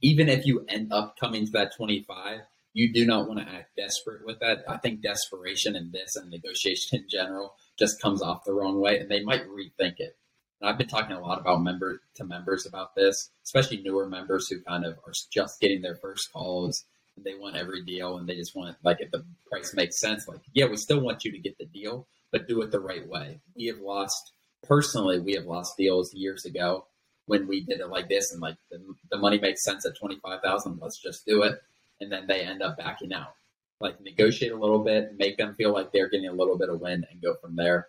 Even 0.00 0.28
if 0.28 0.44
you 0.44 0.64
end 0.68 0.92
up 0.92 1.16
coming 1.20 1.46
to 1.46 1.52
that 1.52 1.76
twenty 1.76 2.02
five 2.02 2.40
you 2.74 2.92
do 2.92 3.06
not 3.06 3.28
want 3.28 3.40
to 3.40 3.48
act 3.48 3.76
desperate 3.76 4.26
with 4.26 4.40
that. 4.40 4.64
I 4.68 4.76
think 4.76 5.00
desperation 5.00 5.76
in 5.76 5.92
this 5.92 6.16
and 6.16 6.28
negotiation 6.28 6.98
in 6.98 7.06
general 7.08 7.54
just 7.78 8.02
comes 8.02 8.20
off 8.20 8.44
the 8.44 8.52
wrong 8.52 8.80
way, 8.80 8.98
and 8.98 9.10
they 9.10 9.22
might 9.22 9.46
rethink 9.46 9.94
it. 9.98 10.16
And 10.60 10.68
I've 10.68 10.78
been 10.78 10.88
talking 10.88 11.16
a 11.16 11.20
lot 11.20 11.40
about 11.40 11.62
member 11.62 12.02
to 12.16 12.24
members 12.24 12.66
about 12.66 12.94
this, 12.94 13.30
especially 13.44 13.80
newer 13.80 14.08
members 14.08 14.48
who 14.48 14.60
kind 14.60 14.84
of 14.84 14.94
are 15.06 15.12
just 15.32 15.60
getting 15.60 15.82
their 15.82 15.96
first 15.96 16.32
calls 16.32 16.84
and 17.16 17.24
they 17.24 17.34
want 17.34 17.56
every 17.56 17.84
deal 17.84 18.16
and 18.18 18.28
they 18.28 18.34
just 18.34 18.56
want 18.56 18.76
like 18.82 19.00
if 19.00 19.10
the 19.10 19.24
price 19.46 19.74
makes 19.74 20.00
sense, 20.00 20.26
like 20.26 20.40
yeah, 20.52 20.66
we 20.66 20.76
still 20.76 21.00
want 21.00 21.24
you 21.24 21.32
to 21.32 21.38
get 21.38 21.58
the 21.58 21.66
deal, 21.66 22.08
but 22.32 22.48
do 22.48 22.60
it 22.62 22.70
the 22.70 22.80
right 22.80 23.06
way. 23.08 23.40
We 23.56 23.66
have 23.66 23.78
lost 23.78 24.32
personally, 24.62 25.20
we 25.20 25.34
have 25.34 25.44
lost 25.44 25.76
deals 25.76 26.14
years 26.14 26.44
ago 26.44 26.86
when 27.26 27.46
we 27.46 27.64
did 27.64 27.80
it 27.80 27.88
like 27.88 28.08
this 28.08 28.32
and 28.32 28.40
like 28.40 28.56
the, 28.70 28.78
the 29.10 29.18
money 29.18 29.38
makes 29.38 29.64
sense 29.64 29.86
at 29.86 29.96
twenty 29.98 30.18
five 30.24 30.40
thousand, 30.42 30.78
let's 30.80 30.98
just 30.98 31.26
do 31.26 31.42
it 31.42 31.60
and 32.04 32.12
then 32.12 32.26
they 32.28 32.42
end 32.42 32.62
up 32.62 32.78
backing 32.78 33.12
out. 33.12 33.34
Like 33.80 34.00
negotiate 34.00 34.52
a 34.52 34.56
little 34.58 34.78
bit, 34.78 35.18
make 35.18 35.36
them 35.36 35.54
feel 35.54 35.72
like 35.72 35.92
they're 35.92 36.08
getting 36.08 36.28
a 36.28 36.32
little 36.32 36.56
bit 36.56 36.68
of 36.68 36.80
win, 36.80 37.04
and 37.10 37.20
go 37.20 37.34
from 37.40 37.56
there. 37.56 37.88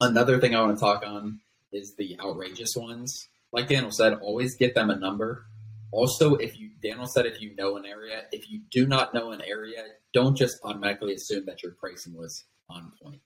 Another 0.00 0.38
thing 0.38 0.54
I 0.54 0.60
want 0.60 0.76
to 0.76 0.80
talk 0.80 1.02
on 1.04 1.40
is 1.72 1.94
the 1.96 2.18
outrageous 2.20 2.76
ones. 2.76 3.28
Like 3.52 3.68
Daniel 3.68 3.90
said, 3.90 4.14
always 4.14 4.56
get 4.56 4.74
them 4.74 4.90
a 4.90 4.96
number. 4.96 5.46
Also, 5.90 6.34
if 6.34 6.58
you 6.58 6.70
Daniel 6.82 7.06
said 7.06 7.24
if 7.24 7.40
you 7.40 7.56
know 7.56 7.76
an 7.76 7.86
area, 7.86 8.22
if 8.30 8.50
you 8.50 8.60
do 8.70 8.86
not 8.86 9.14
know 9.14 9.32
an 9.32 9.40
area, 9.40 9.82
don't 10.12 10.36
just 10.36 10.58
automatically 10.62 11.14
assume 11.14 11.46
that 11.46 11.62
your 11.62 11.72
pricing 11.72 12.14
was 12.14 12.44
on 12.68 12.92
point. 13.02 13.20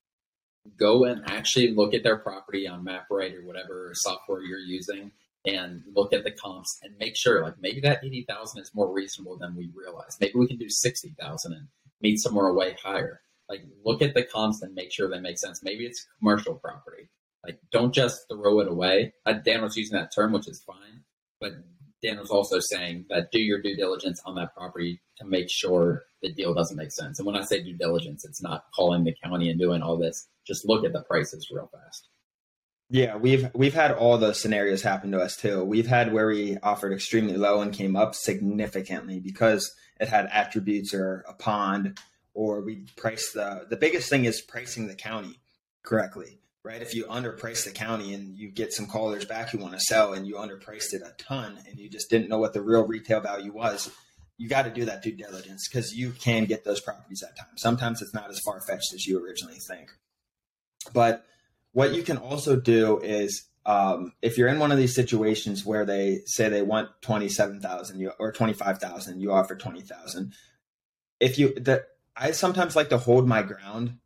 Go 0.79 1.05
and 1.05 1.23
actually 1.27 1.75
look 1.75 1.93
at 1.93 2.05
their 2.05 2.19
property 2.19 2.69
on 2.69 2.85
MapRight 2.85 3.35
or 3.35 3.45
whatever 3.45 3.91
software 3.95 4.43
you're 4.43 4.61
using 4.61 5.11
and 5.45 5.83
look 5.95 6.13
at 6.13 6.25
the 6.25 6.31
comps 6.31 6.79
and 6.83 6.97
make 6.99 7.17
sure 7.17 7.43
like 7.43 7.55
maybe 7.61 7.81
that 7.81 8.05
80,000 8.05 8.61
is 8.61 8.71
more 8.75 8.93
reasonable 8.93 9.37
than 9.39 9.57
we 9.57 9.71
realize. 9.75 10.17
Maybe 10.21 10.35
we 10.37 10.47
can 10.47 10.59
do 10.59 10.69
60,000 10.69 11.53
and 11.53 11.69
meet 12.01 12.19
somewhere 12.19 12.53
way 12.53 12.77
higher. 12.83 13.21
Like 13.49 13.63
look 13.85 14.03
at 14.03 14.15
the 14.15 14.23
comps 14.23 14.63
and 14.63 14.75
make 14.75 14.93
sure 14.93 15.09
they 15.09 15.21
make 15.21 15.39
sense. 15.39 15.63
Maybe 15.63 15.85
it's 15.85 16.07
commercial 16.19 16.55
property. 16.55 17.09
Like 17.45 17.59
don't 17.73 17.93
just 17.93 18.29
throw 18.29 18.61
it 18.61 18.69
away. 18.69 19.15
Dan 19.45 19.63
was 19.63 19.77
using 19.77 19.97
that 19.99 20.15
term, 20.15 20.33
which 20.33 20.49
is 20.49 20.63
fine, 20.63 21.03
but 21.41 21.53
Dan 22.03 22.19
was 22.19 22.31
also 22.31 22.59
saying 22.61 23.07
that 23.11 23.31
do 23.33 23.41
your 23.41 23.61
due 23.61 23.77
diligence 23.77 24.21
on 24.25 24.35
that 24.37 24.55
property 24.55 25.01
to 25.19 25.25
make 25.25 25.51
sure 25.51 26.05
the 26.23 26.33
deal 26.33 26.55
doesn't 26.55 26.77
make 26.77 26.93
sense. 26.93 27.19
And 27.19 27.27
when 27.27 27.37
I 27.37 27.43
say 27.43 27.63
due 27.63 27.77
diligence, 27.77 28.25
it's 28.25 28.43
not 28.43 28.67
calling 28.75 29.05
the 29.05 29.15
county 29.23 29.51
and 29.51 29.59
doing 29.59 29.83
all 29.83 29.97
this. 29.97 30.29
Just 30.47 30.69
look 30.69 30.85
at 30.85 30.93
the 30.93 31.03
prices 31.03 31.49
real 31.53 31.71
fast. 31.73 32.09
Yeah, 32.93 33.17
we've 33.17 33.49
we've 33.55 33.73
had 33.73 33.93
all 33.93 34.19
those 34.19 34.39
scenarios 34.39 34.83
happen 34.83 35.13
to 35.13 35.19
us 35.19 35.35
too. 35.35 35.65
We've 35.65 35.87
had 35.87 36.13
where 36.13 36.27
we 36.27 36.59
offered 36.59 36.93
extremely 36.93 37.39
low 37.39 37.63
and 37.63 37.73
came 37.73 37.97
up 37.97 38.15
significantly 38.15 39.19
because 39.19 39.75
it 39.99 40.09
had 40.09 40.29
attributes 40.31 40.93
or 40.93 41.25
a 41.27 41.33
pond, 41.33 41.99
or 42.35 42.61
we 42.61 42.85
priced 42.99 43.33
the 43.33 43.65
the 43.71 43.79
biggest 43.79 44.11
thing 44.11 44.27
is 44.27 44.43
pricing 44.43 44.89
the 44.89 44.95
county 44.95 45.41
correctly, 45.83 46.39
right? 46.65 46.83
If 46.83 46.95
you 46.95 47.07
underprice 47.07 47.65
the 47.65 47.71
county 47.71 48.13
and 48.13 48.37
you 48.37 48.51
get 48.51 48.75
some 48.75 48.87
callers 48.87 49.25
back 49.25 49.49
who 49.49 49.57
want 49.57 49.73
to 49.73 49.81
sell 49.81 50.13
and 50.13 50.27
you 50.27 50.35
underpriced 50.35 50.93
it 50.93 51.01
a 51.01 51.15
ton 51.17 51.61
and 51.67 51.79
you 51.79 51.89
just 51.89 52.11
didn't 52.11 52.29
know 52.29 52.41
what 52.41 52.53
the 52.53 52.61
real 52.61 52.87
retail 52.87 53.23
value 53.23 53.55
was, 53.55 53.91
you 54.37 54.51
got 54.51 54.67
to 54.67 54.71
do 54.71 54.85
that 54.85 55.03
due 55.03 55.17
diligence 55.17 55.67
because 55.67 55.95
you 55.95 56.11
can 56.11 56.45
get 56.45 56.63
those 56.67 56.83
properties 56.83 57.23
at 57.23 57.39
times. 57.39 57.63
Sometimes 57.63 58.03
it's 58.03 58.13
not 58.13 58.29
as 58.29 58.39
far 58.45 58.61
fetched 58.61 58.93
as 58.93 59.07
you 59.07 59.25
originally 59.25 59.61
think, 59.67 59.89
but 60.93 61.25
what 61.73 61.95
you 61.95 62.03
can 62.03 62.19
also 62.19 62.57
do 62.57 62.99
is 63.01 63.45
um, 63.65 64.13
if 64.23 64.39
you're 64.39 64.49
in 64.49 64.59
one 64.59 64.73
of 64.73 64.79
these 64.79 64.95
situations 64.95 65.65
where 65.65 65.85
they 65.85 66.21
say 66.27 66.49
they 66.49 66.63
want 66.63 66.89
27,000 67.03 68.11
or 68.19 68.33
25,000, 68.33 69.21
you 69.21 69.33
offer 69.33 69.55
20,000. 69.55 70.33
If 71.21 71.39
you, 71.39 71.55
the, 71.55 71.85
I 72.17 72.33
sometimes 72.33 72.75
like 72.75 72.89
to 72.91 72.99
hold 72.99 73.27
my 73.27 73.43
ground 73.43 73.99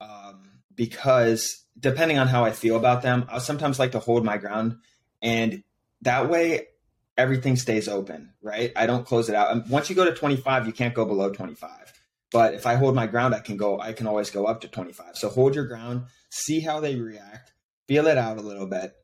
um, 0.00 0.60
because 0.74 1.64
depending 1.78 2.18
on 2.18 2.28
how 2.28 2.44
I 2.44 2.52
feel 2.52 2.76
about 2.76 3.02
them, 3.02 3.26
I 3.30 3.38
sometimes 3.38 3.78
like 3.78 3.92
to 3.92 3.98
hold 3.98 4.24
my 4.24 4.36
ground. 4.36 4.78
And 5.22 5.62
that 6.02 6.28
way, 6.28 6.68
everything 7.16 7.56
stays 7.56 7.88
open, 7.88 8.32
right? 8.42 8.72
I 8.76 8.86
don't 8.86 9.06
close 9.06 9.28
it 9.28 9.34
out. 9.34 9.50
And 9.50 9.68
once 9.68 9.90
you 9.90 9.96
go 9.96 10.04
to 10.04 10.14
25, 10.14 10.66
you 10.66 10.72
can't 10.72 10.94
go 10.94 11.04
below 11.04 11.30
25. 11.30 11.97
But 12.30 12.54
if 12.54 12.66
I 12.66 12.74
hold 12.74 12.94
my 12.94 13.06
ground, 13.06 13.34
I 13.34 13.40
can 13.40 13.56
go, 13.56 13.80
I 13.80 13.92
can 13.92 14.06
always 14.06 14.30
go 14.30 14.44
up 14.44 14.60
to 14.60 14.68
25. 14.68 15.16
So 15.16 15.28
hold 15.28 15.54
your 15.54 15.66
ground, 15.66 16.04
see 16.30 16.60
how 16.60 16.80
they 16.80 16.96
react, 16.96 17.52
feel 17.86 18.06
it 18.06 18.18
out 18.18 18.38
a 18.38 18.42
little 18.42 18.66
bit. 18.66 18.94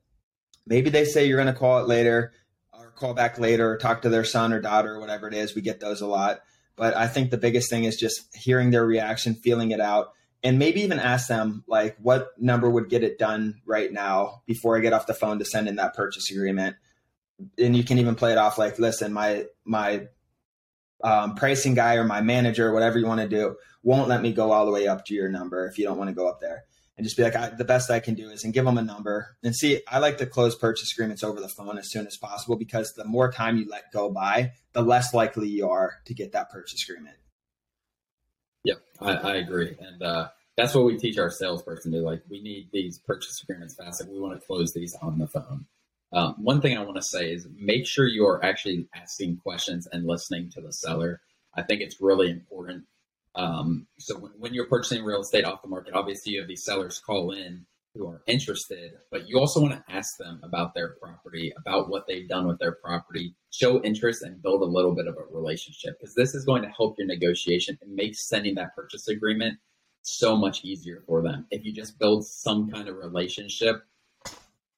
Maybe 0.67 0.91
they 0.91 1.05
say 1.05 1.27
you're 1.27 1.43
going 1.43 1.53
to 1.53 1.59
call 1.59 1.79
it 1.79 1.89
later 1.89 2.33
or 2.73 2.91
call 2.91 3.15
back 3.15 3.39
later 3.39 3.71
or 3.71 3.79
talk 3.79 4.03
to 4.03 4.11
their 4.11 4.25
son 4.25 4.53
or 4.53 4.61
daughter 4.61 4.95
or 4.95 5.01
whatever 5.01 5.29
it 5.29 5.35
is. 5.35 5.55
We 5.55 5.63
get 5.63 5.81
those 5.81 6.01
a 6.01 6.07
lot. 6.07 6.41
But 6.77 6.97
I 6.97 7.07
think 7.07 7.31
the 7.31 7.39
biggest 7.39 7.71
thing 7.71 7.85
is 7.85 7.97
just 7.97 8.21
hearing 8.35 8.71
their 8.71 8.85
reaction, 8.85 9.35
feeling 9.35 9.71
it 9.71 9.81
out, 9.81 10.13
and 10.43 10.59
maybe 10.59 10.83
even 10.83 10.99
ask 10.99 11.29
them 11.29 11.65
like 11.67 11.97
what 12.01 12.29
number 12.39 12.69
would 12.69 12.91
get 12.91 13.05
it 13.05 13.19
done 13.19 13.61
right 13.65 13.93
now 13.93 14.43
before 14.47 14.77
I 14.77 14.81
get 14.81 14.93
off 14.93 15.07
the 15.07 15.15
phone 15.15 15.39
to 15.39 15.45
send 15.45 15.69
in 15.69 15.77
that 15.77 15.95
purchase 15.95 16.31
agreement. 16.31 16.77
And 17.59 17.77
you 17.77 17.85
can 17.85 17.99
even 17.99 18.15
play 18.15 18.33
it 18.33 18.39
off 18.39 18.59
like, 18.59 18.79
listen, 18.79 19.13
my 19.13 19.47
my 19.65 20.09
um, 21.05 21.35
pricing 21.35 21.75
guy 21.75 21.97
or 21.97 22.05
my 22.05 22.23
manager, 22.23 22.73
whatever 22.73 22.99
you 22.99 23.07
want 23.07 23.21
to 23.21 23.29
do, 23.29 23.57
won't 23.83 24.09
let 24.09 24.23
me 24.23 24.33
go 24.33 24.51
all 24.51 24.65
the 24.65 24.73
way 24.73 24.89
up 24.89 25.05
to 25.05 25.15
your 25.15 25.29
number 25.29 25.69
if 25.69 25.79
you 25.79 25.85
don't 25.85 25.99
want 25.99 26.09
to 26.09 26.15
go 26.15 26.27
up 26.27 26.41
there. 26.41 26.65
And 26.97 27.05
just 27.05 27.17
be 27.17 27.25
like, 27.25 27.59
the 27.59 27.65
best 27.65 27.91
I 27.91 27.99
can 27.99 28.15
do 28.15 28.31
is, 28.31 28.45
and 28.45 28.55
give 28.55 28.65
them 28.65 28.79
a 28.79 28.83
number. 28.83 29.37
And 29.43 29.55
see, 29.55 29.81
I 29.89 29.99
like 29.99 30.19
to 30.19 30.27
close 30.27 30.55
purchase 30.55 30.93
agreements 30.93 31.25
over 31.25 31.41
the 31.41 31.49
phone 31.49 31.77
as 31.77 31.91
soon 31.91 32.07
as 32.07 32.17
possible 32.17 32.57
because 32.57 32.95
the 32.95 33.05
more 33.05 33.33
time 33.33 33.57
you 33.59 33.67
let 33.69 33.93
go 33.93 34.11
by, 34.11 34.53
the 34.73 34.83
less 34.83 35.13
likely 35.13 35.49
you 35.49 35.69
are 35.69 35.95
to 36.07 36.15
get 36.15 36.33
that 36.33 36.51
purchase 36.51 36.89
agreement. 36.89 37.17
Yep, 38.65 38.79
I, 39.01 39.13
I 39.13 39.35
agree. 39.35 39.77
And 39.79 40.03
uh, 40.03 40.29
that's 40.57 40.73
what 40.73 40.85
we 40.85 40.97
teach 40.97 41.19
our 41.19 41.31
salesperson 41.31 41.91
to 41.93 41.99
like, 41.99 42.23
we 42.31 42.41
need 42.41 42.69
these 42.73 43.01
purchase 43.01 43.43
agreements 43.43 43.75
fast. 43.75 44.01
Like, 44.01 44.11
we 44.11 44.21
want 44.21 44.41
to 44.41 44.47
close 44.47 44.73
these 44.73 44.95
on 45.03 45.19
the 45.19 45.27
phone. 45.27 45.67
Um, 46.15 46.37
one 46.39 46.61
thing 46.61 46.79
I 46.79 46.83
want 46.83 46.97
to 46.97 47.03
say 47.03 47.33
is 47.33 47.49
make 47.57 47.87
sure 47.87 48.07
you 48.07 48.25
are 48.25 48.43
actually 48.45 48.87
asking 48.95 49.39
questions 49.39 49.89
and 49.91 50.07
listening 50.07 50.49
to 50.51 50.61
the 50.61 50.73
seller. 50.73 51.21
I 51.57 51.63
think 51.63 51.81
it's 51.81 52.01
really 52.01 52.31
important. 52.31 52.85
Um, 53.35 53.89
so 53.99 54.17
when, 54.19 54.31
when, 54.39 54.55
you're 54.55 54.69
purchasing 54.69 55.05
real 55.05 55.23
estate 55.23 55.45
off 55.45 55.63
the 55.63 55.69
market, 55.69 55.95
obviously 55.95 56.33
you 56.33 56.39
have 56.39 56.47
these 56.47 56.65
sellers 56.65 57.01
call 57.01 57.33
in 57.33 57.67
who 57.95 58.07
are 58.07 58.23
interested, 58.29 58.93
but 59.11 59.29
you 59.29 59.41
also 59.41 59.61
want 59.61 59.73
to 59.73 59.93
ask 59.93 60.17
them 60.17 60.41
about 60.45 60.73
their 60.73 60.91
property, 61.01 61.53
about 61.59 61.89
what 61.89 62.07
they've 62.07 62.29
done 62.29 62.47
with 62.47 62.61
their 62.61 62.73
property, 62.73 63.35
show 63.51 63.83
interest 63.83 64.23
and 64.23 64.41
build 64.41 64.63
a 64.63 64.67
little 64.67 64.95
bit 64.95 65.09
of 65.09 65.17
a 65.17 65.35
relationship 65.35 65.99
because 65.99 66.15
this 66.15 66.33
is 66.35 66.45
going 66.45 66.63
to 66.63 66.69
help 66.69 66.97
your 66.97 67.09
negotiation 67.09 67.77
and 67.83 67.93
make 67.93 68.15
sending 68.15 68.55
that 68.55 68.75
purchase 68.77 69.09
agreement 69.09 69.59
so 70.03 70.37
much 70.37 70.65
easier 70.65 71.03
for 71.07 71.23
them. 71.23 71.47
If 71.51 71.65
you 71.65 71.73
just 71.73 71.99
build 71.99 72.25
some 72.25 72.71
kind 72.71 72.89
of 72.89 72.97
relationship 72.97 73.83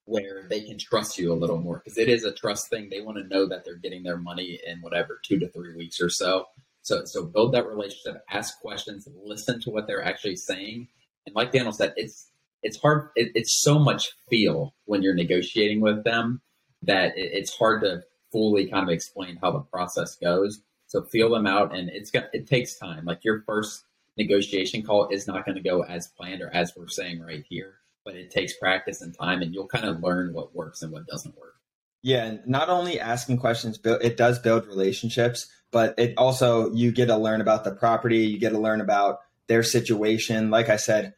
where 0.06 0.46
they 0.48 0.62
can 0.62 0.78
trust 0.78 1.18
you 1.18 1.32
a 1.32 1.34
little 1.34 1.58
more 1.58 1.82
because 1.84 1.98
it 1.98 2.08
is 2.08 2.24
a 2.24 2.32
trust 2.32 2.70
thing. 2.70 2.88
They 2.88 3.00
want 3.00 3.18
to 3.18 3.24
know 3.24 3.46
that 3.48 3.64
they're 3.64 3.76
getting 3.76 4.02
their 4.02 4.16
money 4.16 4.58
in 4.66 4.80
whatever 4.80 5.20
two 5.22 5.38
to 5.40 5.48
three 5.48 5.76
weeks 5.76 6.00
or 6.00 6.08
so. 6.08 6.46
So, 6.82 7.04
so 7.04 7.24
build 7.24 7.52
that 7.54 7.66
relationship, 7.66 8.24
ask 8.30 8.60
questions, 8.60 9.08
listen 9.24 9.60
to 9.62 9.70
what 9.70 9.88
they're 9.88 10.04
actually 10.04 10.36
saying, 10.36 10.86
and 11.26 11.34
like 11.34 11.52
Daniel 11.52 11.72
said, 11.72 11.92
it's 11.96 12.30
it's 12.62 12.80
hard. 12.80 13.10
It, 13.16 13.32
it's 13.34 13.60
so 13.60 13.78
much 13.78 14.12
feel 14.30 14.74
when 14.86 15.02
you're 15.02 15.14
negotiating 15.14 15.80
with 15.80 16.04
them 16.04 16.40
that 16.82 17.16
it, 17.18 17.32
it's 17.32 17.56
hard 17.56 17.82
to 17.82 18.02
fully 18.32 18.66
kind 18.66 18.84
of 18.84 18.90
explain 18.90 19.38
how 19.42 19.50
the 19.50 19.60
process 19.60 20.14
goes. 20.16 20.60
So 20.86 21.02
feel 21.02 21.30
them 21.30 21.46
out, 21.46 21.76
and 21.76 21.90
it's 21.90 22.12
got 22.12 22.26
it 22.32 22.46
takes 22.46 22.78
time. 22.78 23.04
Like 23.04 23.24
your 23.24 23.42
first 23.42 23.84
negotiation 24.16 24.82
call 24.82 25.08
is 25.08 25.26
not 25.26 25.44
going 25.44 25.56
to 25.56 25.68
go 25.68 25.82
as 25.82 26.06
planned 26.08 26.40
or 26.40 26.54
as 26.54 26.72
we're 26.76 26.88
saying 26.88 27.20
right 27.20 27.44
here 27.48 27.74
but 28.06 28.14
it 28.14 28.30
takes 28.30 28.56
practice 28.56 29.02
and 29.02 29.12
time, 29.14 29.42
and 29.42 29.52
you'll 29.52 29.66
kind 29.66 29.84
of 29.84 30.02
learn 30.02 30.32
what 30.32 30.54
works 30.54 30.80
and 30.80 30.92
what 30.92 31.06
doesn't 31.06 31.36
work. 31.36 31.56
Yeah, 32.02 32.24
and 32.24 32.46
not 32.46 32.70
only 32.70 33.00
asking 33.00 33.38
questions, 33.38 33.80
it 33.84 34.16
does 34.16 34.38
build 34.38 34.66
relationships, 34.66 35.48
but 35.72 35.98
it 35.98 36.14
also 36.16 36.72
you 36.72 36.92
get 36.92 37.06
to 37.06 37.16
learn 37.16 37.40
about 37.40 37.64
the 37.64 37.74
property, 37.74 38.28
you 38.28 38.38
get 38.38 38.50
to 38.50 38.58
learn 38.58 38.80
about 38.80 39.18
their 39.48 39.64
situation. 39.64 40.50
Like 40.50 40.68
I 40.68 40.76
said, 40.76 41.14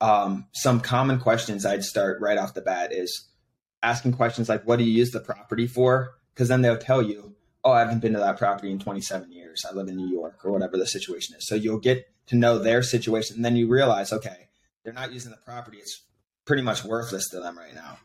um, 0.00 0.48
some 0.52 0.80
common 0.80 1.20
questions 1.20 1.64
I'd 1.64 1.84
start 1.84 2.20
right 2.20 2.36
off 2.36 2.54
the 2.54 2.60
bat 2.60 2.92
is 2.92 3.28
asking 3.82 4.12
questions 4.14 4.48
like, 4.48 4.66
"What 4.66 4.78
do 4.78 4.84
you 4.84 4.92
use 4.92 5.12
the 5.12 5.20
property 5.20 5.68
for?" 5.68 6.16
Because 6.34 6.48
then 6.48 6.60
they'll 6.60 6.76
tell 6.76 7.02
you, 7.02 7.36
"Oh, 7.62 7.70
I 7.70 7.78
haven't 7.80 8.00
been 8.00 8.14
to 8.14 8.18
that 8.18 8.36
property 8.36 8.72
in 8.72 8.80
27 8.80 9.30
years. 9.30 9.64
I 9.64 9.72
live 9.72 9.88
in 9.88 9.96
New 9.96 10.10
York," 10.10 10.44
or 10.44 10.50
whatever 10.50 10.76
the 10.76 10.86
situation 10.86 11.36
is. 11.36 11.46
So 11.46 11.54
you'll 11.54 11.78
get 11.78 12.10
to 12.26 12.36
know 12.36 12.58
their 12.58 12.82
situation. 12.82 13.36
And 13.36 13.44
then 13.44 13.54
you 13.56 13.68
realize, 13.68 14.12
okay, 14.12 14.48
they're 14.86 14.92
not 14.92 15.12
using 15.12 15.32
the 15.32 15.38
property. 15.38 15.78
It's 15.78 16.02
pretty 16.46 16.62
much 16.62 16.84
worthless 16.84 17.28
to 17.30 17.40
them 17.40 17.58
right 17.58 17.74
now. 17.74 17.98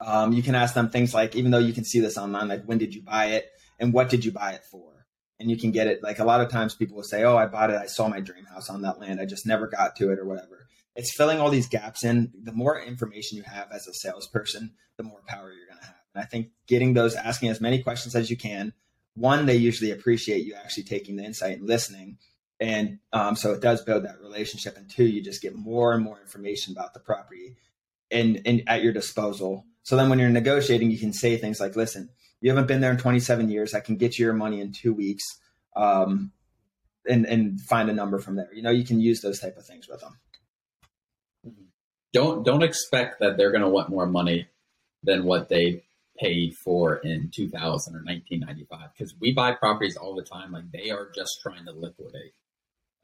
Um, 0.00 0.32
you 0.32 0.42
can 0.42 0.54
ask 0.54 0.74
them 0.74 0.90
things 0.90 1.14
like, 1.14 1.34
even 1.34 1.50
though 1.50 1.58
you 1.58 1.72
can 1.72 1.84
see 1.84 2.00
this 2.00 2.18
online, 2.18 2.48
like 2.48 2.64
when 2.64 2.78
did 2.78 2.94
you 2.94 3.02
buy 3.02 3.26
it 3.26 3.46
and 3.80 3.92
what 3.92 4.10
did 4.10 4.24
you 4.24 4.30
buy 4.30 4.52
it 4.52 4.64
for? 4.70 5.06
And 5.38 5.50
you 5.50 5.56
can 5.56 5.70
get 5.70 5.86
it. 5.86 6.02
Like 6.02 6.18
a 6.18 6.24
lot 6.24 6.40
of 6.40 6.50
times 6.50 6.74
people 6.74 6.96
will 6.96 7.02
say, 7.02 7.24
oh, 7.24 7.36
I 7.36 7.46
bought 7.46 7.70
it. 7.70 7.76
I 7.76 7.86
saw 7.86 8.08
my 8.08 8.20
dream 8.20 8.44
house 8.44 8.70
on 8.70 8.82
that 8.82 9.00
land. 9.00 9.20
I 9.20 9.26
just 9.26 9.46
never 9.46 9.66
got 9.66 9.96
to 9.96 10.12
it 10.12 10.18
or 10.18 10.24
whatever. 10.24 10.66
It's 10.94 11.14
filling 11.14 11.40
all 11.40 11.50
these 11.50 11.68
gaps 11.68 12.04
in. 12.04 12.32
The 12.42 12.52
more 12.52 12.80
information 12.80 13.36
you 13.36 13.44
have 13.44 13.68
as 13.70 13.86
a 13.86 13.92
salesperson, 13.92 14.72
the 14.96 15.02
more 15.02 15.20
power 15.26 15.52
you're 15.52 15.66
going 15.66 15.80
to 15.80 15.86
have. 15.86 15.94
And 16.14 16.24
I 16.24 16.26
think 16.26 16.48
getting 16.66 16.94
those, 16.94 17.14
asking 17.14 17.50
as 17.50 17.60
many 17.60 17.82
questions 17.82 18.14
as 18.14 18.30
you 18.30 18.36
can, 18.36 18.72
one, 19.14 19.44
they 19.44 19.56
usually 19.56 19.90
appreciate 19.90 20.44
you 20.44 20.54
actually 20.54 20.84
taking 20.84 21.16
the 21.16 21.24
insight 21.24 21.58
and 21.58 21.66
listening. 21.66 22.18
And 22.58 22.98
um, 23.12 23.36
so 23.36 23.52
it 23.52 23.60
does 23.60 23.82
build 23.82 24.04
that 24.04 24.20
relationship. 24.20 24.76
And 24.76 24.88
two, 24.88 25.04
you 25.04 25.22
just 25.22 25.42
get 25.42 25.54
more 25.54 25.92
and 25.92 26.02
more 26.02 26.20
information 26.20 26.72
about 26.72 26.94
the 26.94 27.00
property 27.00 27.56
and, 28.10 28.40
and 28.46 28.62
at 28.66 28.82
your 28.82 28.92
disposal 28.92 29.66
so 29.86 29.94
then 29.94 30.08
when 30.08 30.18
you're 30.18 30.30
negotiating, 30.30 30.90
you 30.90 30.98
can 30.98 31.12
say 31.12 31.36
things 31.36 31.60
like, 31.60 31.76
listen, 31.76 32.10
you 32.40 32.50
haven't 32.50 32.66
been 32.66 32.80
there 32.80 32.90
in 32.90 32.96
27 32.96 33.48
years. 33.48 33.72
I 33.72 33.78
can 33.78 33.94
get 33.94 34.18
you 34.18 34.24
your 34.24 34.34
money 34.34 34.60
in 34.60 34.72
two 34.72 34.92
weeks. 34.92 35.22
Um, 35.76 36.32
and, 37.08 37.24
and 37.24 37.60
find 37.60 37.88
a 37.88 37.92
number 37.92 38.18
from 38.18 38.34
there. 38.34 38.52
You 38.52 38.62
know, 38.62 38.72
you 38.72 38.84
can 38.84 38.98
use 38.98 39.20
those 39.20 39.38
type 39.38 39.56
of 39.56 39.64
things 39.64 39.86
with 39.88 40.00
them. 40.00 40.18
Don't, 42.12 42.44
don't 42.44 42.64
expect 42.64 43.20
that 43.20 43.36
they're 43.36 43.52
going 43.52 43.62
to 43.62 43.68
want 43.68 43.88
more 43.88 44.06
money 44.06 44.48
than 45.04 45.22
what 45.22 45.48
they 45.48 45.84
paid 46.18 46.54
for 46.64 46.96
in 46.96 47.30
2000 47.32 47.94
or 47.94 48.02
1995 48.02 48.88
because 48.92 49.14
we 49.20 49.32
buy 49.32 49.52
properties 49.52 49.96
all 49.96 50.16
the 50.16 50.24
time 50.24 50.50
like 50.50 50.72
they 50.72 50.90
are 50.90 51.12
just 51.14 51.38
trying 51.42 51.64
to 51.66 51.72
liquidate 51.72 52.32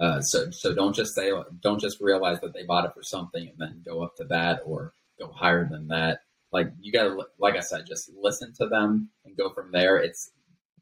uh, 0.01 0.21
so 0.21 0.51
so 0.51 0.75
don't 0.75 0.95
just 0.95 1.15
say 1.15 1.31
don't 1.61 1.81
just 1.81 2.01
realize 2.01 2.41
that 2.41 2.53
they 2.55 2.65
bought 2.65 2.85
it 2.85 2.95
for 2.95 3.03
something 3.03 3.49
and 3.49 3.59
then 3.59 3.83
go 3.85 4.03
up 4.03 4.17
to 4.17 4.25
that 4.25 4.61
or 4.65 4.93
go 5.19 5.29
higher 5.29 5.69
than 5.71 5.89
that 5.89 6.21
like 6.53 6.71
you 6.81 6.93
got 6.93 7.05
to, 7.05 7.27
like 7.39 7.57
I 7.57 7.61
said, 7.61 7.87
just 7.87 8.11
listen 8.21 8.53
to 8.55 8.69
them 8.69 9.09
and 9.25 9.37
go 9.37 9.51
from 9.51 9.73
there. 9.73 9.97
It's 9.97 10.31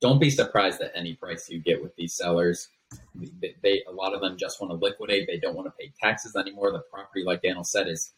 don't 0.00 0.20
be 0.20 0.30
surprised 0.30 0.80
at 0.80 0.92
any 0.94 1.14
price 1.14 1.48
you 1.48 1.60
get 1.60 1.82
with 1.82 1.94
these 1.96 2.14
sellers. 2.14 2.68
They, 3.14 3.54
they 3.62 3.82
a 3.88 3.92
lot 3.92 4.14
of 4.14 4.20
them 4.20 4.36
just 4.36 4.60
want 4.60 4.72
to 4.72 4.84
liquidate. 4.84 5.28
They 5.28 5.38
don't 5.38 5.54
want 5.54 5.68
to 5.68 5.74
pay 5.78 5.92
taxes 6.02 6.34
anymore. 6.34 6.72
The 6.72 6.82
property, 6.92 7.22
like 7.24 7.42
Daniel 7.42 7.62
said, 7.62 7.86
is 7.86 8.12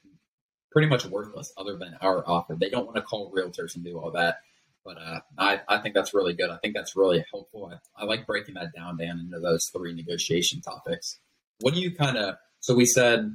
pretty 0.70 0.88
much 0.88 1.04
worthless 1.04 1.52
other 1.58 1.76
than 1.76 1.94
our 2.00 2.26
offer. 2.26 2.56
They 2.58 2.70
don't 2.70 2.87
want 2.87 2.96
to 2.96 3.02
call 3.02 3.30
realtors 3.30 3.75
and 3.75 3.84
do 3.84 3.99
all 3.99 4.11
that. 4.12 4.38
But 4.84 4.98
uh, 4.98 5.20
I, 5.38 5.60
I 5.68 5.78
think 5.78 5.94
that's 5.94 6.12
really 6.12 6.34
good. 6.34 6.50
I 6.50 6.58
think 6.58 6.74
that's 6.74 6.96
really 6.96 7.24
helpful. 7.32 7.72
I, 7.72 8.02
I 8.02 8.04
like 8.04 8.26
breaking 8.26 8.54
that 8.54 8.74
down, 8.74 8.96
Dan, 8.96 9.20
into 9.20 9.38
those 9.38 9.64
three 9.72 9.94
negotiation 9.94 10.60
topics. 10.60 11.18
What 11.60 11.74
do 11.74 11.80
you 11.80 11.94
kind 11.94 12.16
of, 12.16 12.36
so 12.60 12.74
we 12.74 12.86
said, 12.86 13.32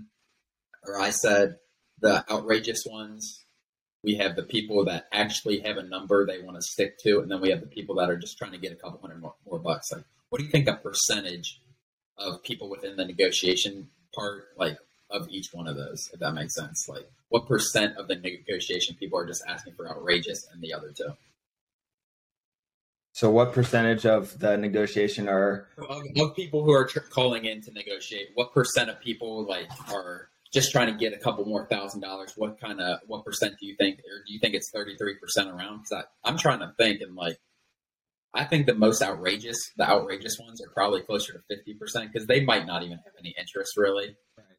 or 0.86 1.00
I 1.00 1.12
said, 1.12 1.58
the 2.00 2.30
outrageous 2.30 2.84
ones, 2.86 3.46
we 4.04 4.16
have 4.16 4.36
the 4.36 4.44
people 4.44 4.86
that 4.86 5.08
actually 5.12 5.60
have 5.62 5.78
a 5.78 5.84
number 5.84 6.26
they 6.26 6.42
want 6.42 6.58
to 6.58 6.62
stick 6.62 6.98
to, 7.00 7.20
and 7.20 7.32
then 7.32 7.42
we 7.42 7.50
have 7.50 7.62
the 7.62 7.68
people 7.68 7.96
that 7.96 8.10
are 8.10 8.18
just 8.18 8.38
trying 8.38 8.52
to 8.52 8.58
get 8.58 8.72
a 8.72 8.76
couple 8.76 9.00
hundred 9.02 9.22
more, 9.22 9.36
more 9.46 9.60
bucks. 9.60 9.92
Like, 9.92 10.04
what 10.30 10.40
do 10.40 10.46
you 10.46 10.52
think 10.52 10.68
a 10.68 10.76
percentage 10.76 11.62
of 12.18 12.44
people 12.44 12.70
within 12.70 12.96
the 12.98 13.06
negotiation 13.06 13.90
part, 14.14 14.46
like 14.58 14.78
of 15.10 15.28
each 15.30 15.48
one 15.54 15.68
of 15.68 15.76
those, 15.76 16.10
if 16.14 16.20
that 16.20 16.34
makes 16.34 16.56
sense? 16.56 16.88
Like, 16.88 17.10
what 17.30 17.48
percent 17.48 17.98
of 17.98 18.08
the 18.08 18.16
negotiation 18.16 18.96
people 18.96 19.18
are 19.20 19.26
just 19.26 19.44
asking 19.48 19.74
for 19.74 19.90
outrageous, 19.90 20.46
and 20.54 20.62
the 20.62 20.74
other 20.74 20.94
two? 20.96 21.14
So, 23.18 23.32
what 23.32 23.52
percentage 23.52 24.06
of 24.06 24.38
the 24.38 24.58
negotiation 24.58 25.28
are 25.28 25.70
of, 25.80 26.04
of 26.20 26.36
people 26.36 26.64
who 26.64 26.72
are 26.72 26.86
tr- 26.86 27.00
calling 27.00 27.46
in 27.46 27.62
to 27.62 27.72
negotiate? 27.72 28.28
What 28.36 28.54
percent 28.54 28.92
of 28.92 29.00
people 29.00 29.44
like 29.48 29.68
are 29.92 30.30
just 30.54 30.72
trying 30.72 30.94
to 30.94 31.00
get 31.00 31.14
a 31.14 31.18
couple 31.18 31.44
more 31.46 31.66
thousand 31.66 32.02
dollars, 32.02 32.34
what 32.36 32.62
kind 32.62 32.80
of 32.80 33.00
what 33.08 33.26
percent 33.26 33.56
do 33.60 33.66
you 33.66 33.76
think, 33.76 33.98
or 34.02 34.24
do 34.28 34.32
you 34.32 34.38
think 34.40 34.54
it's 34.54 34.70
thirty 34.70 34.96
three 34.98 35.16
percent 35.16 35.50
around? 35.50 35.80
Because 35.80 36.06
I'm 36.24 36.38
trying 36.38 36.60
to 36.60 36.72
think, 36.78 37.02
and 37.02 37.16
like, 37.16 37.40
I 38.36 38.44
think 38.44 38.68
the 38.68 38.76
most 38.76 39.02
outrageous, 39.02 39.72
the 39.78 39.90
outrageous 39.90 40.38
ones 40.40 40.62
are 40.62 40.70
probably 40.72 41.02
closer 41.02 41.34
to 41.34 41.40
fifty 41.50 41.74
percent 41.74 42.14
because 42.14 42.28
they 42.28 42.46
might 42.46 42.68
not 42.68 42.84
even 42.84 43.00
have 43.00 43.14
any 43.18 43.34
interest 43.36 43.78
really. 43.78 44.16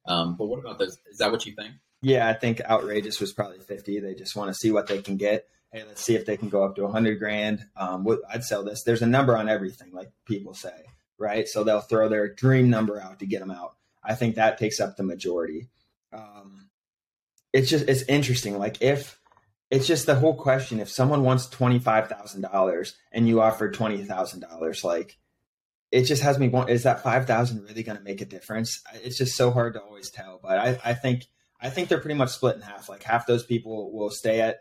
Um, 0.08 0.34
but 0.36 0.46
what 0.46 0.58
about 0.58 0.80
those? 0.80 0.98
Is 1.12 1.18
that 1.18 1.30
what 1.30 1.46
you 1.46 1.54
think? 1.54 1.74
Yeah, 2.02 2.28
I 2.28 2.32
think 2.32 2.60
outrageous 2.62 3.20
was 3.20 3.32
probably 3.32 3.60
fifty. 3.60 4.00
They 4.00 4.14
just 4.14 4.34
want 4.34 4.50
to 4.50 4.54
see 4.54 4.72
what 4.72 4.88
they 4.88 5.00
can 5.00 5.16
get. 5.16 5.46
Hey, 5.72 5.84
let's 5.84 6.02
see 6.02 6.14
if 6.14 6.24
they 6.24 6.36
can 6.36 6.48
go 6.48 6.64
up 6.64 6.76
to 6.76 6.84
a 6.84 6.90
hundred 6.90 7.18
grand. 7.18 7.64
Um, 7.76 8.06
I'd 8.30 8.44
sell 8.44 8.64
this. 8.64 8.84
There's 8.84 9.02
a 9.02 9.06
number 9.06 9.36
on 9.36 9.48
everything, 9.48 9.92
like 9.92 10.10
people 10.24 10.54
say, 10.54 10.84
right? 11.18 11.46
So 11.46 11.62
they'll 11.62 11.80
throw 11.80 12.08
their 12.08 12.32
dream 12.32 12.70
number 12.70 13.00
out 13.00 13.18
to 13.18 13.26
get 13.26 13.40
them 13.40 13.50
out. 13.50 13.74
I 14.02 14.14
think 14.14 14.36
that 14.36 14.58
takes 14.58 14.80
up 14.80 14.96
the 14.96 15.02
majority 15.02 15.68
um, 16.12 16.68
it's 17.52 17.70
just 17.70 17.88
it's 17.88 18.02
interesting. 18.02 18.58
Like 18.58 18.82
if 18.82 19.18
it's 19.70 19.86
just 19.86 20.06
the 20.06 20.14
whole 20.14 20.34
question: 20.34 20.80
if 20.80 20.90
someone 20.90 21.22
wants 21.22 21.46
twenty 21.46 21.78
five 21.78 22.08
thousand 22.08 22.42
dollars 22.42 22.94
and 23.12 23.28
you 23.28 23.40
offer 23.40 23.70
twenty 23.70 24.02
thousand 24.04 24.40
dollars, 24.40 24.84
like 24.84 25.18
it 25.90 26.04
just 26.04 26.22
has 26.22 26.38
me 26.38 26.48
want: 26.48 26.70
is 26.70 26.84
that 26.84 27.02
five 27.02 27.26
thousand 27.26 27.62
really 27.62 27.82
going 27.82 27.98
to 27.98 28.04
make 28.04 28.20
a 28.20 28.26
difference? 28.26 28.82
It's 28.94 29.18
just 29.18 29.36
so 29.36 29.50
hard 29.50 29.74
to 29.74 29.82
always 29.82 30.10
tell. 30.10 30.40
But 30.42 30.58
I, 30.58 30.78
I 30.84 30.94
think 30.94 31.26
I 31.60 31.70
think 31.70 31.88
they're 31.88 32.00
pretty 32.00 32.18
much 32.18 32.30
split 32.30 32.56
in 32.56 32.62
half. 32.62 32.88
Like 32.88 33.02
half 33.02 33.26
those 33.26 33.44
people 33.44 33.92
will 33.92 34.10
stay 34.10 34.40
at 34.40 34.60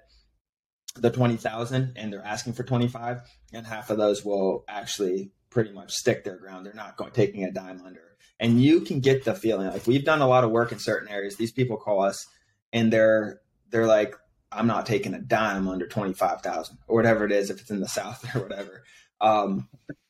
the 1.02 1.12
20,000 1.12 1.94
and 1.96 2.14
they're 2.14 2.24
asking 2.24 2.54
for 2.54 2.64
25 2.64 3.22
and 3.54 3.66
half 3.66 3.90
of 3.90 3.98
those 3.98 4.24
will 4.26 4.64
actually 4.68 5.32
pretty 5.50 5.72
much 5.72 5.94
stick 5.94 6.24
their 6.24 6.38
ground. 6.38 6.66
They're 6.66 6.74
not 6.74 6.98
going 6.98 7.12
taking 7.12 7.44
a 7.44 7.52
dime 7.52 7.82
under 7.86 8.08
and 8.40 8.62
you 8.62 8.82
can 8.82 9.00
get 9.00 9.24
the 9.26 9.34
feeling 9.34 9.68
like 9.68 9.88
we've 9.88 10.06
done 10.06 10.22
a 10.22 10.28
lot 10.28 10.44
of 10.44 10.52
work 10.52 10.72
in 10.72 10.80
certain 10.80 11.10
areas. 11.10 11.36
These 11.36 11.52
people 11.52 11.78
call 11.78 12.04
us 12.04 12.28
and 12.72 12.92
they're 12.92 13.42
they're 13.70 13.88
like, 13.88 14.16
I'm 14.52 14.68
not 14.68 14.86
taking 14.86 15.14
a 15.14 15.20
dime 15.20 15.68
under 15.68 15.88
twenty 15.88 16.14
five 16.14 16.42
thousand 16.42 16.78
or 16.88 16.96
whatever 16.96 17.26
it 17.26 17.32
is 17.32 17.50
if 17.50 17.62
it's 17.62 17.72
in 17.72 17.80
the 17.80 17.88
south 17.88 18.24
or 18.36 18.42
whatever. 18.42 18.84
Um, 19.20 19.68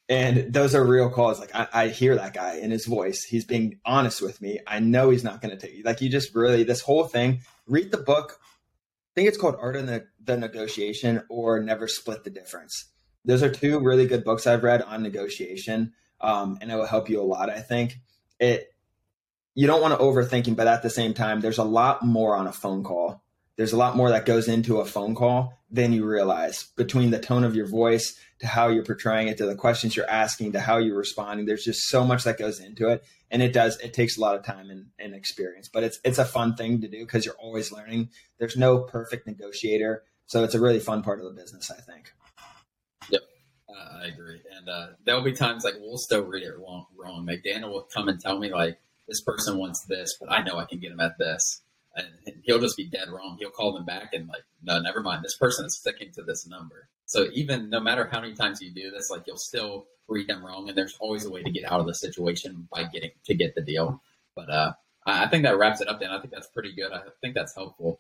and 0.10 0.54
those 0.54 0.76
are 0.76 0.84
real 0.84 1.10
calls. 1.10 1.40
Like 1.40 1.56
I, 1.56 1.68
I, 1.74 1.88
hear 1.90 2.16
that 2.16 2.34
guy 2.34 2.56
in 2.56 2.72
his 2.72 2.86
voice. 2.86 3.24
He's 3.24 3.46
being 3.46 3.80
honest 3.86 4.22
with 4.22 4.42
me. 4.42 4.60
I 4.66 4.80
know 4.80 5.10
he's 5.10 5.24
not 5.24 5.42
going 5.42 5.58
to 5.58 5.58
take 5.58 5.78
you. 5.78 5.84
like 5.84 6.02
you 6.02 6.10
just 6.10 6.36
really 6.36 6.64
this 6.64 6.82
whole 6.82 7.06
thing. 7.06 7.42
Read 7.68 7.92
the 7.92 7.98
book. 7.98 8.40
Think 9.18 9.30
it's 9.30 9.38
called 9.40 9.56
Art 9.60 9.76
of 9.76 9.88
the, 9.88 10.06
the 10.24 10.38
Negotiation 10.38 11.24
or 11.28 11.60
Never 11.60 11.88
Split 11.88 12.24
the 12.24 12.30
Difference. 12.30 12.86
Those 13.26 13.42
are 13.42 13.50
two 13.50 13.80
really 13.80 14.06
good 14.06 14.24
books 14.24 14.46
I've 14.46 14.62
read 14.62 14.84
on 14.84 15.02
negotiation, 15.02 15.94
um, 16.22 16.60
and 16.62 16.72
it 16.72 16.76
will 16.76 16.86
help 16.86 17.10
you 17.10 17.20
a 17.20 17.26
lot. 17.26 17.50
I 17.50 17.62
think 17.62 17.98
it 18.40 18.68
you 19.56 19.66
don't 19.66 19.82
want 19.82 19.98
to 19.98 20.06
overthinking, 20.06 20.56
but 20.56 20.68
at 20.68 20.84
the 20.84 20.92
same 20.92 21.16
time, 21.16 21.42
there's 21.42 21.58
a 21.58 21.64
lot 21.64 22.06
more 22.06 22.36
on 22.36 22.46
a 22.46 22.52
phone 22.52 22.84
call. 22.84 23.24
There's 23.56 23.74
a 23.74 23.78
lot 23.78 23.96
more 23.96 24.12
that 24.12 24.28
goes 24.28 24.48
into 24.48 24.82
a 24.82 24.86
phone 24.86 25.16
call 25.16 25.58
than 25.72 25.94
you 25.94 26.06
realize 26.06 26.66
between 26.78 27.10
the 27.10 27.18
tone 27.18 27.44
of 27.44 27.56
your 27.56 27.66
voice 27.66 28.16
to 28.42 28.46
how 28.46 28.68
you're 28.68 28.86
portraying 28.86 29.30
it 29.30 29.40
to 29.40 29.48
the 29.48 29.56
questions 29.56 29.96
you're 29.96 30.08
asking 30.08 30.52
to 30.52 30.60
how 30.60 30.78
you're 30.78 30.96
responding. 30.96 31.48
There's 31.48 31.64
just 31.64 31.88
so 31.88 32.04
much 32.04 32.24
that 32.26 32.38
goes 32.38 32.60
into 32.60 32.90
it. 32.90 33.04
And 33.30 33.42
it 33.42 33.52
does, 33.52 33.78
it 33.80 33.94
takes 33.94 34.18
a 34.18 34.22
lot 34.22 34.36
of 34.36 34.46
time 34.46 34.70
and, 34.70 34.88
and 34.98 35.14
experience, 35.14 35.68
but 35.68 35.84
it's, 35.84 36.00
it's 36.04 36.18
a 36.18 36.26
fun 36.26 36.56
thing 36.56 36.82
to 36.82 36.88
do 36.88 37.00
because 37.00 37.26
you're 37.26 37.36
always 37.36 37.72
learning. 37.72 38.10
There's 38.38 38.56
no 38.56 38.80
perfect 38.80 39.28
negotiator. 39.28 40.04
So 40.28 40.44
it's 40.44 40.56
a 40.56 40.62
really 40.62 40.80
fun 40.80 41.04
part 41.04 41.20
of 41.20 41.26
the 41.26 41.32
business, 41.32 41.72
I 41.72 41.82
think. 41.82 42.14
Yep. 43.10 43.22
Uh, 43.70 44.04
I 44.04 44.08
agree, 44.08 44.42
and 44.58 44.70
uh, 44.70 44.88
there'll 45.06 45.24
be 45.24 45.34
times 45.34 45.64
like 45.64 45.76
we'll 45.80 45.98
still 45.98 46.24
read 46.24 46.44
it 46.44 46.58
wrong. 46.58 46.86
Wrong. 46.98 47.26
Like 47.26 47.44
will 47.64 47.88
come 47.94 48.10
and 48.10 48.20
tell 48.20 48.38
me 48.38 48.52
like 48.52 48.80
this 49.08 49.22
person 49.22 49.58
wants 49.58 49.86
this, 49.86 50.18
but 50.20 50.32
I 50.32 50.44
know 50.44 50.58
I 50.58 50.66
can 50.66 50.80
get 50.80 50.92
him 50.92 51.00
at 51.00 51.18
this, 51.18 51.62
and 51.96 52.08
he'll 52.44 52.60
just 52.60 52.78
be 52.78 52.88
dead 52.88 53.10
wrong. 53.10 53.38
He'll 53.40 53.50
call 53.50 53.74
them 53.74 53.86
back 53.86 54.14
and 54.14 54.28
like, 54.28 54.44
no, 54.62 54.80
never 54.80 55.02
mind. 55.02 55.24
This 55.24 55.38
person 55.38 55.66
is 55.66 55.78
sticking 55.78 56.12
to 56.14 56.24
this 56.24 56.46
number. 56.48 56.90
So 57.08 57.28
even 57.34 57.70
no 57.70 57.80
matter 57.80 58.08
how 58.12 58.22
many 58.22 58.34
times 58.34 58.62
you 58.62 58.70
do 58.70 58.92
this, 58.92 59.10
like 59.10 59.24
you'll 59.26 59.38
still 59.38 59.88
read 60.08 60.28
them 60.28 60.46
wrong, 60.46 60.70
and 60.70 60.78
there's 60.78 60.96
always 61.00 61.26
a 61.26 61.30
way 61.30 61.42
to 61.42 61.50
get 61.50 61.70
out 61.72 61.80
of 61.80 61.88
the 61.88 61.94
situation 61.94 62.68
by 62.72 62.84
getting 62.84 63.12
to 63.26 63.34
get 63.34 63.56
the 63.56 63.62
deal. 63.62 64.02
But 64.36 64.50
uh, 64.50 64.74
I 65.06 65.28
think 65.28 65.44
that 65.44 65.58
wraps 65.58 65.82
it 65.82 65.88
up. 65.88 66.00
Dan, 66.00 66.12
I 66.12 66.20
think 66.20 66.34
that's 66.34 66.48
pretty 66.48 66.74
good. 66.76 66.92
I 66.92 67.02
think 67.22 67.34
that's 67.34 67.56
helpful. 67.56 68.00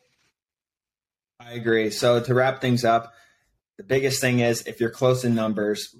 I 1.40 1.54
agree. 1.54 1.90
So 1.90 2.20
to 2.20 2.34
wrap 2.34 2.62
things 2.62 2.84
up, 2.84 3.14
the 3.78 3.84
biggest 3.84 4.20
thing 4.20 4.40
is 4.40 4.68
if 4.68 4.82
you're 4.82 4.90
close 4.90 5.24
in 5.24 5.36
numbers, 5.36 5.96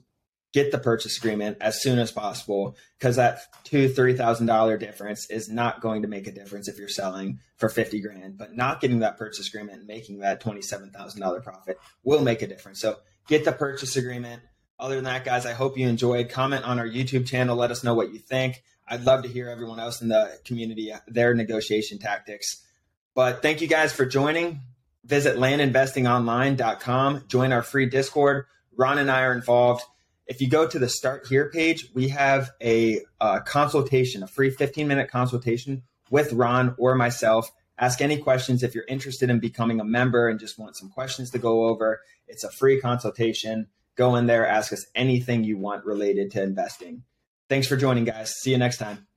get 0.58 0.72
the 0.72 0.80
purchase 0.80 1.18
agreement 1.18 1.58
as 1.62 1.80
soon 1.84 2.00
as 2.00 2.12
possible 2.12 2.76
because 2.98 3.18
that 3.18 3.42
two 3.64 3.88
three 3.88 4.18
thousand 4.18 4.48
dollar 4.48 4.76
difference 4.76 5.30
is 5.30 5.50
not 5.50 5.82
going 5.82 6.02
to 6.02 6.08
make 6.08 6.26
a 6.26 6.32
difference 6.32 6.68
if 6.68 6.80
you're 6.80 6.90
selling 6.90 7.40
for 7.58 7.70
50 7.70 8.02
grand. 8.02 8.40
But 8.40 8.56
not 8.56 8.82
getting 8.82 9.00
that 9.00 9.20
purchase 9.20 9.48
agreement 9.48 9.80
and 9.80 9.88
making 9.88 10.20
that 10.20 10.42
$27000 10.42 11.44
profit 11.44 11.78
will 12.04 12.24
make 12.24 12.42
a 12.42 12.48
difference. 12.48 12.82
So 12.82 12.98
get 13.28 13.46
the 13.46 13.52
purchase 13.52 13.96
agreement. 13.96 14.42
Other 14.80 14.96
than 14.96 15.04
that 15.04 15.26
guys 15.26 15.46
i 15.46 15.54
hope 15.54 15.78
you 15.78 15.88
enjoyed. 15.88 16.30
Comment 16.30 16.66
on 16.66 16.80
our 16.80 16.88
youtube 16.88 17.28
channel. 17.28 17.56
Let 17.56 17.70
us 17.70 17.84
know 17.84 17.94
what 17.94 18.12
you 18.12 18.18
think. 18.18 18.64
I'd 18.88 19.04
love 19.04 19.22
to 19.24 19.30
hear 19.30 19.50
everyone 19.50 19.80
else 19.80 20.02
in 20.02 20.08
the 20.08 20.40
community 20.44 20.92
uh, 20.92 21.00
their 21.08 21.36
negotiation 21.36 22.00
tactics. 22.00 22.66
But 23.14 23.44
thank 23.44 23.62
you 23.62 23.68
guys 23.68 23.94
for 23.94 24.08
joining. 24.08 24.62
Visit 25.04 25.38
landinvestingonline.com. 25.38 27.26
Join 27.28 27.54
our 27.54 27.62
free 27.62 27.86
Discord. 27.86 28.46
Ron 28.76 28.98
and 28.98 29.12
I 29.12 29.22
are 29.22 29.34
involved. 29.34 29.84
If 30.28 30.42
you 30.42 30.50
go 30.50 30.68
to 30.68 30.78
the 30.78 30.90
Start 30.90 31.26
Here 31.28 31.50
page, 31.50 31.90
we 31.94 32.10
have 32.10 32.52
a, 32.62 33.02
a 33.20 33.42
consultation, 33.42 34.24
a 34.24 34.28
free 34.28 34.50
15 34.50 34.88
minute 34.88 35.10
consultation 35.10 35.84
with 36.10 36.34
Ron 36.34 36.76
or 36.78 36.96
myself. 36.96 37.52
Ask 37.80 38.02
any 38.02 38.18
questions 38.18 38.64
if 38.64 38.76
you're 38.76 38.86
interested 38.88 39.30
in 39.30 39.40
becoming 39.40 39.80
a 39.80 39.86
member 39.86 40.28
and 40.28 40.40
just 40.40 40.58
want 40.58 40.76
some 40.76 40.90
questions 40.90 41.30
to 41.32 41.40
go 41.40 41.68
over. 41.68 42.02
It's 42.28 42.44
a 42.44 42.52
free 42.52 42.82
consultation. 42.82 43.68
Go 43.96 44.16
in 44.16 44.26
there, 44.26 44.48
ask 44.48 44.74
us 44.74 44.86
anything 44.96 45.44
you 45.44 45.58
want 45.58 45.86
related 45.86 46.32
to 46.32 46.44
investing. 46.44 47.04
Thanks 47.50 47.68
for 47.68 47.78
joining, 47.78 48.04
guys. 48.04 48.34
See 48.42 48.52
you 48.52 48.58
next 48.58 48.78
time. 48.78 49.08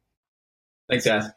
Thanks, 0.88 1.05
guys. 1.05 1.31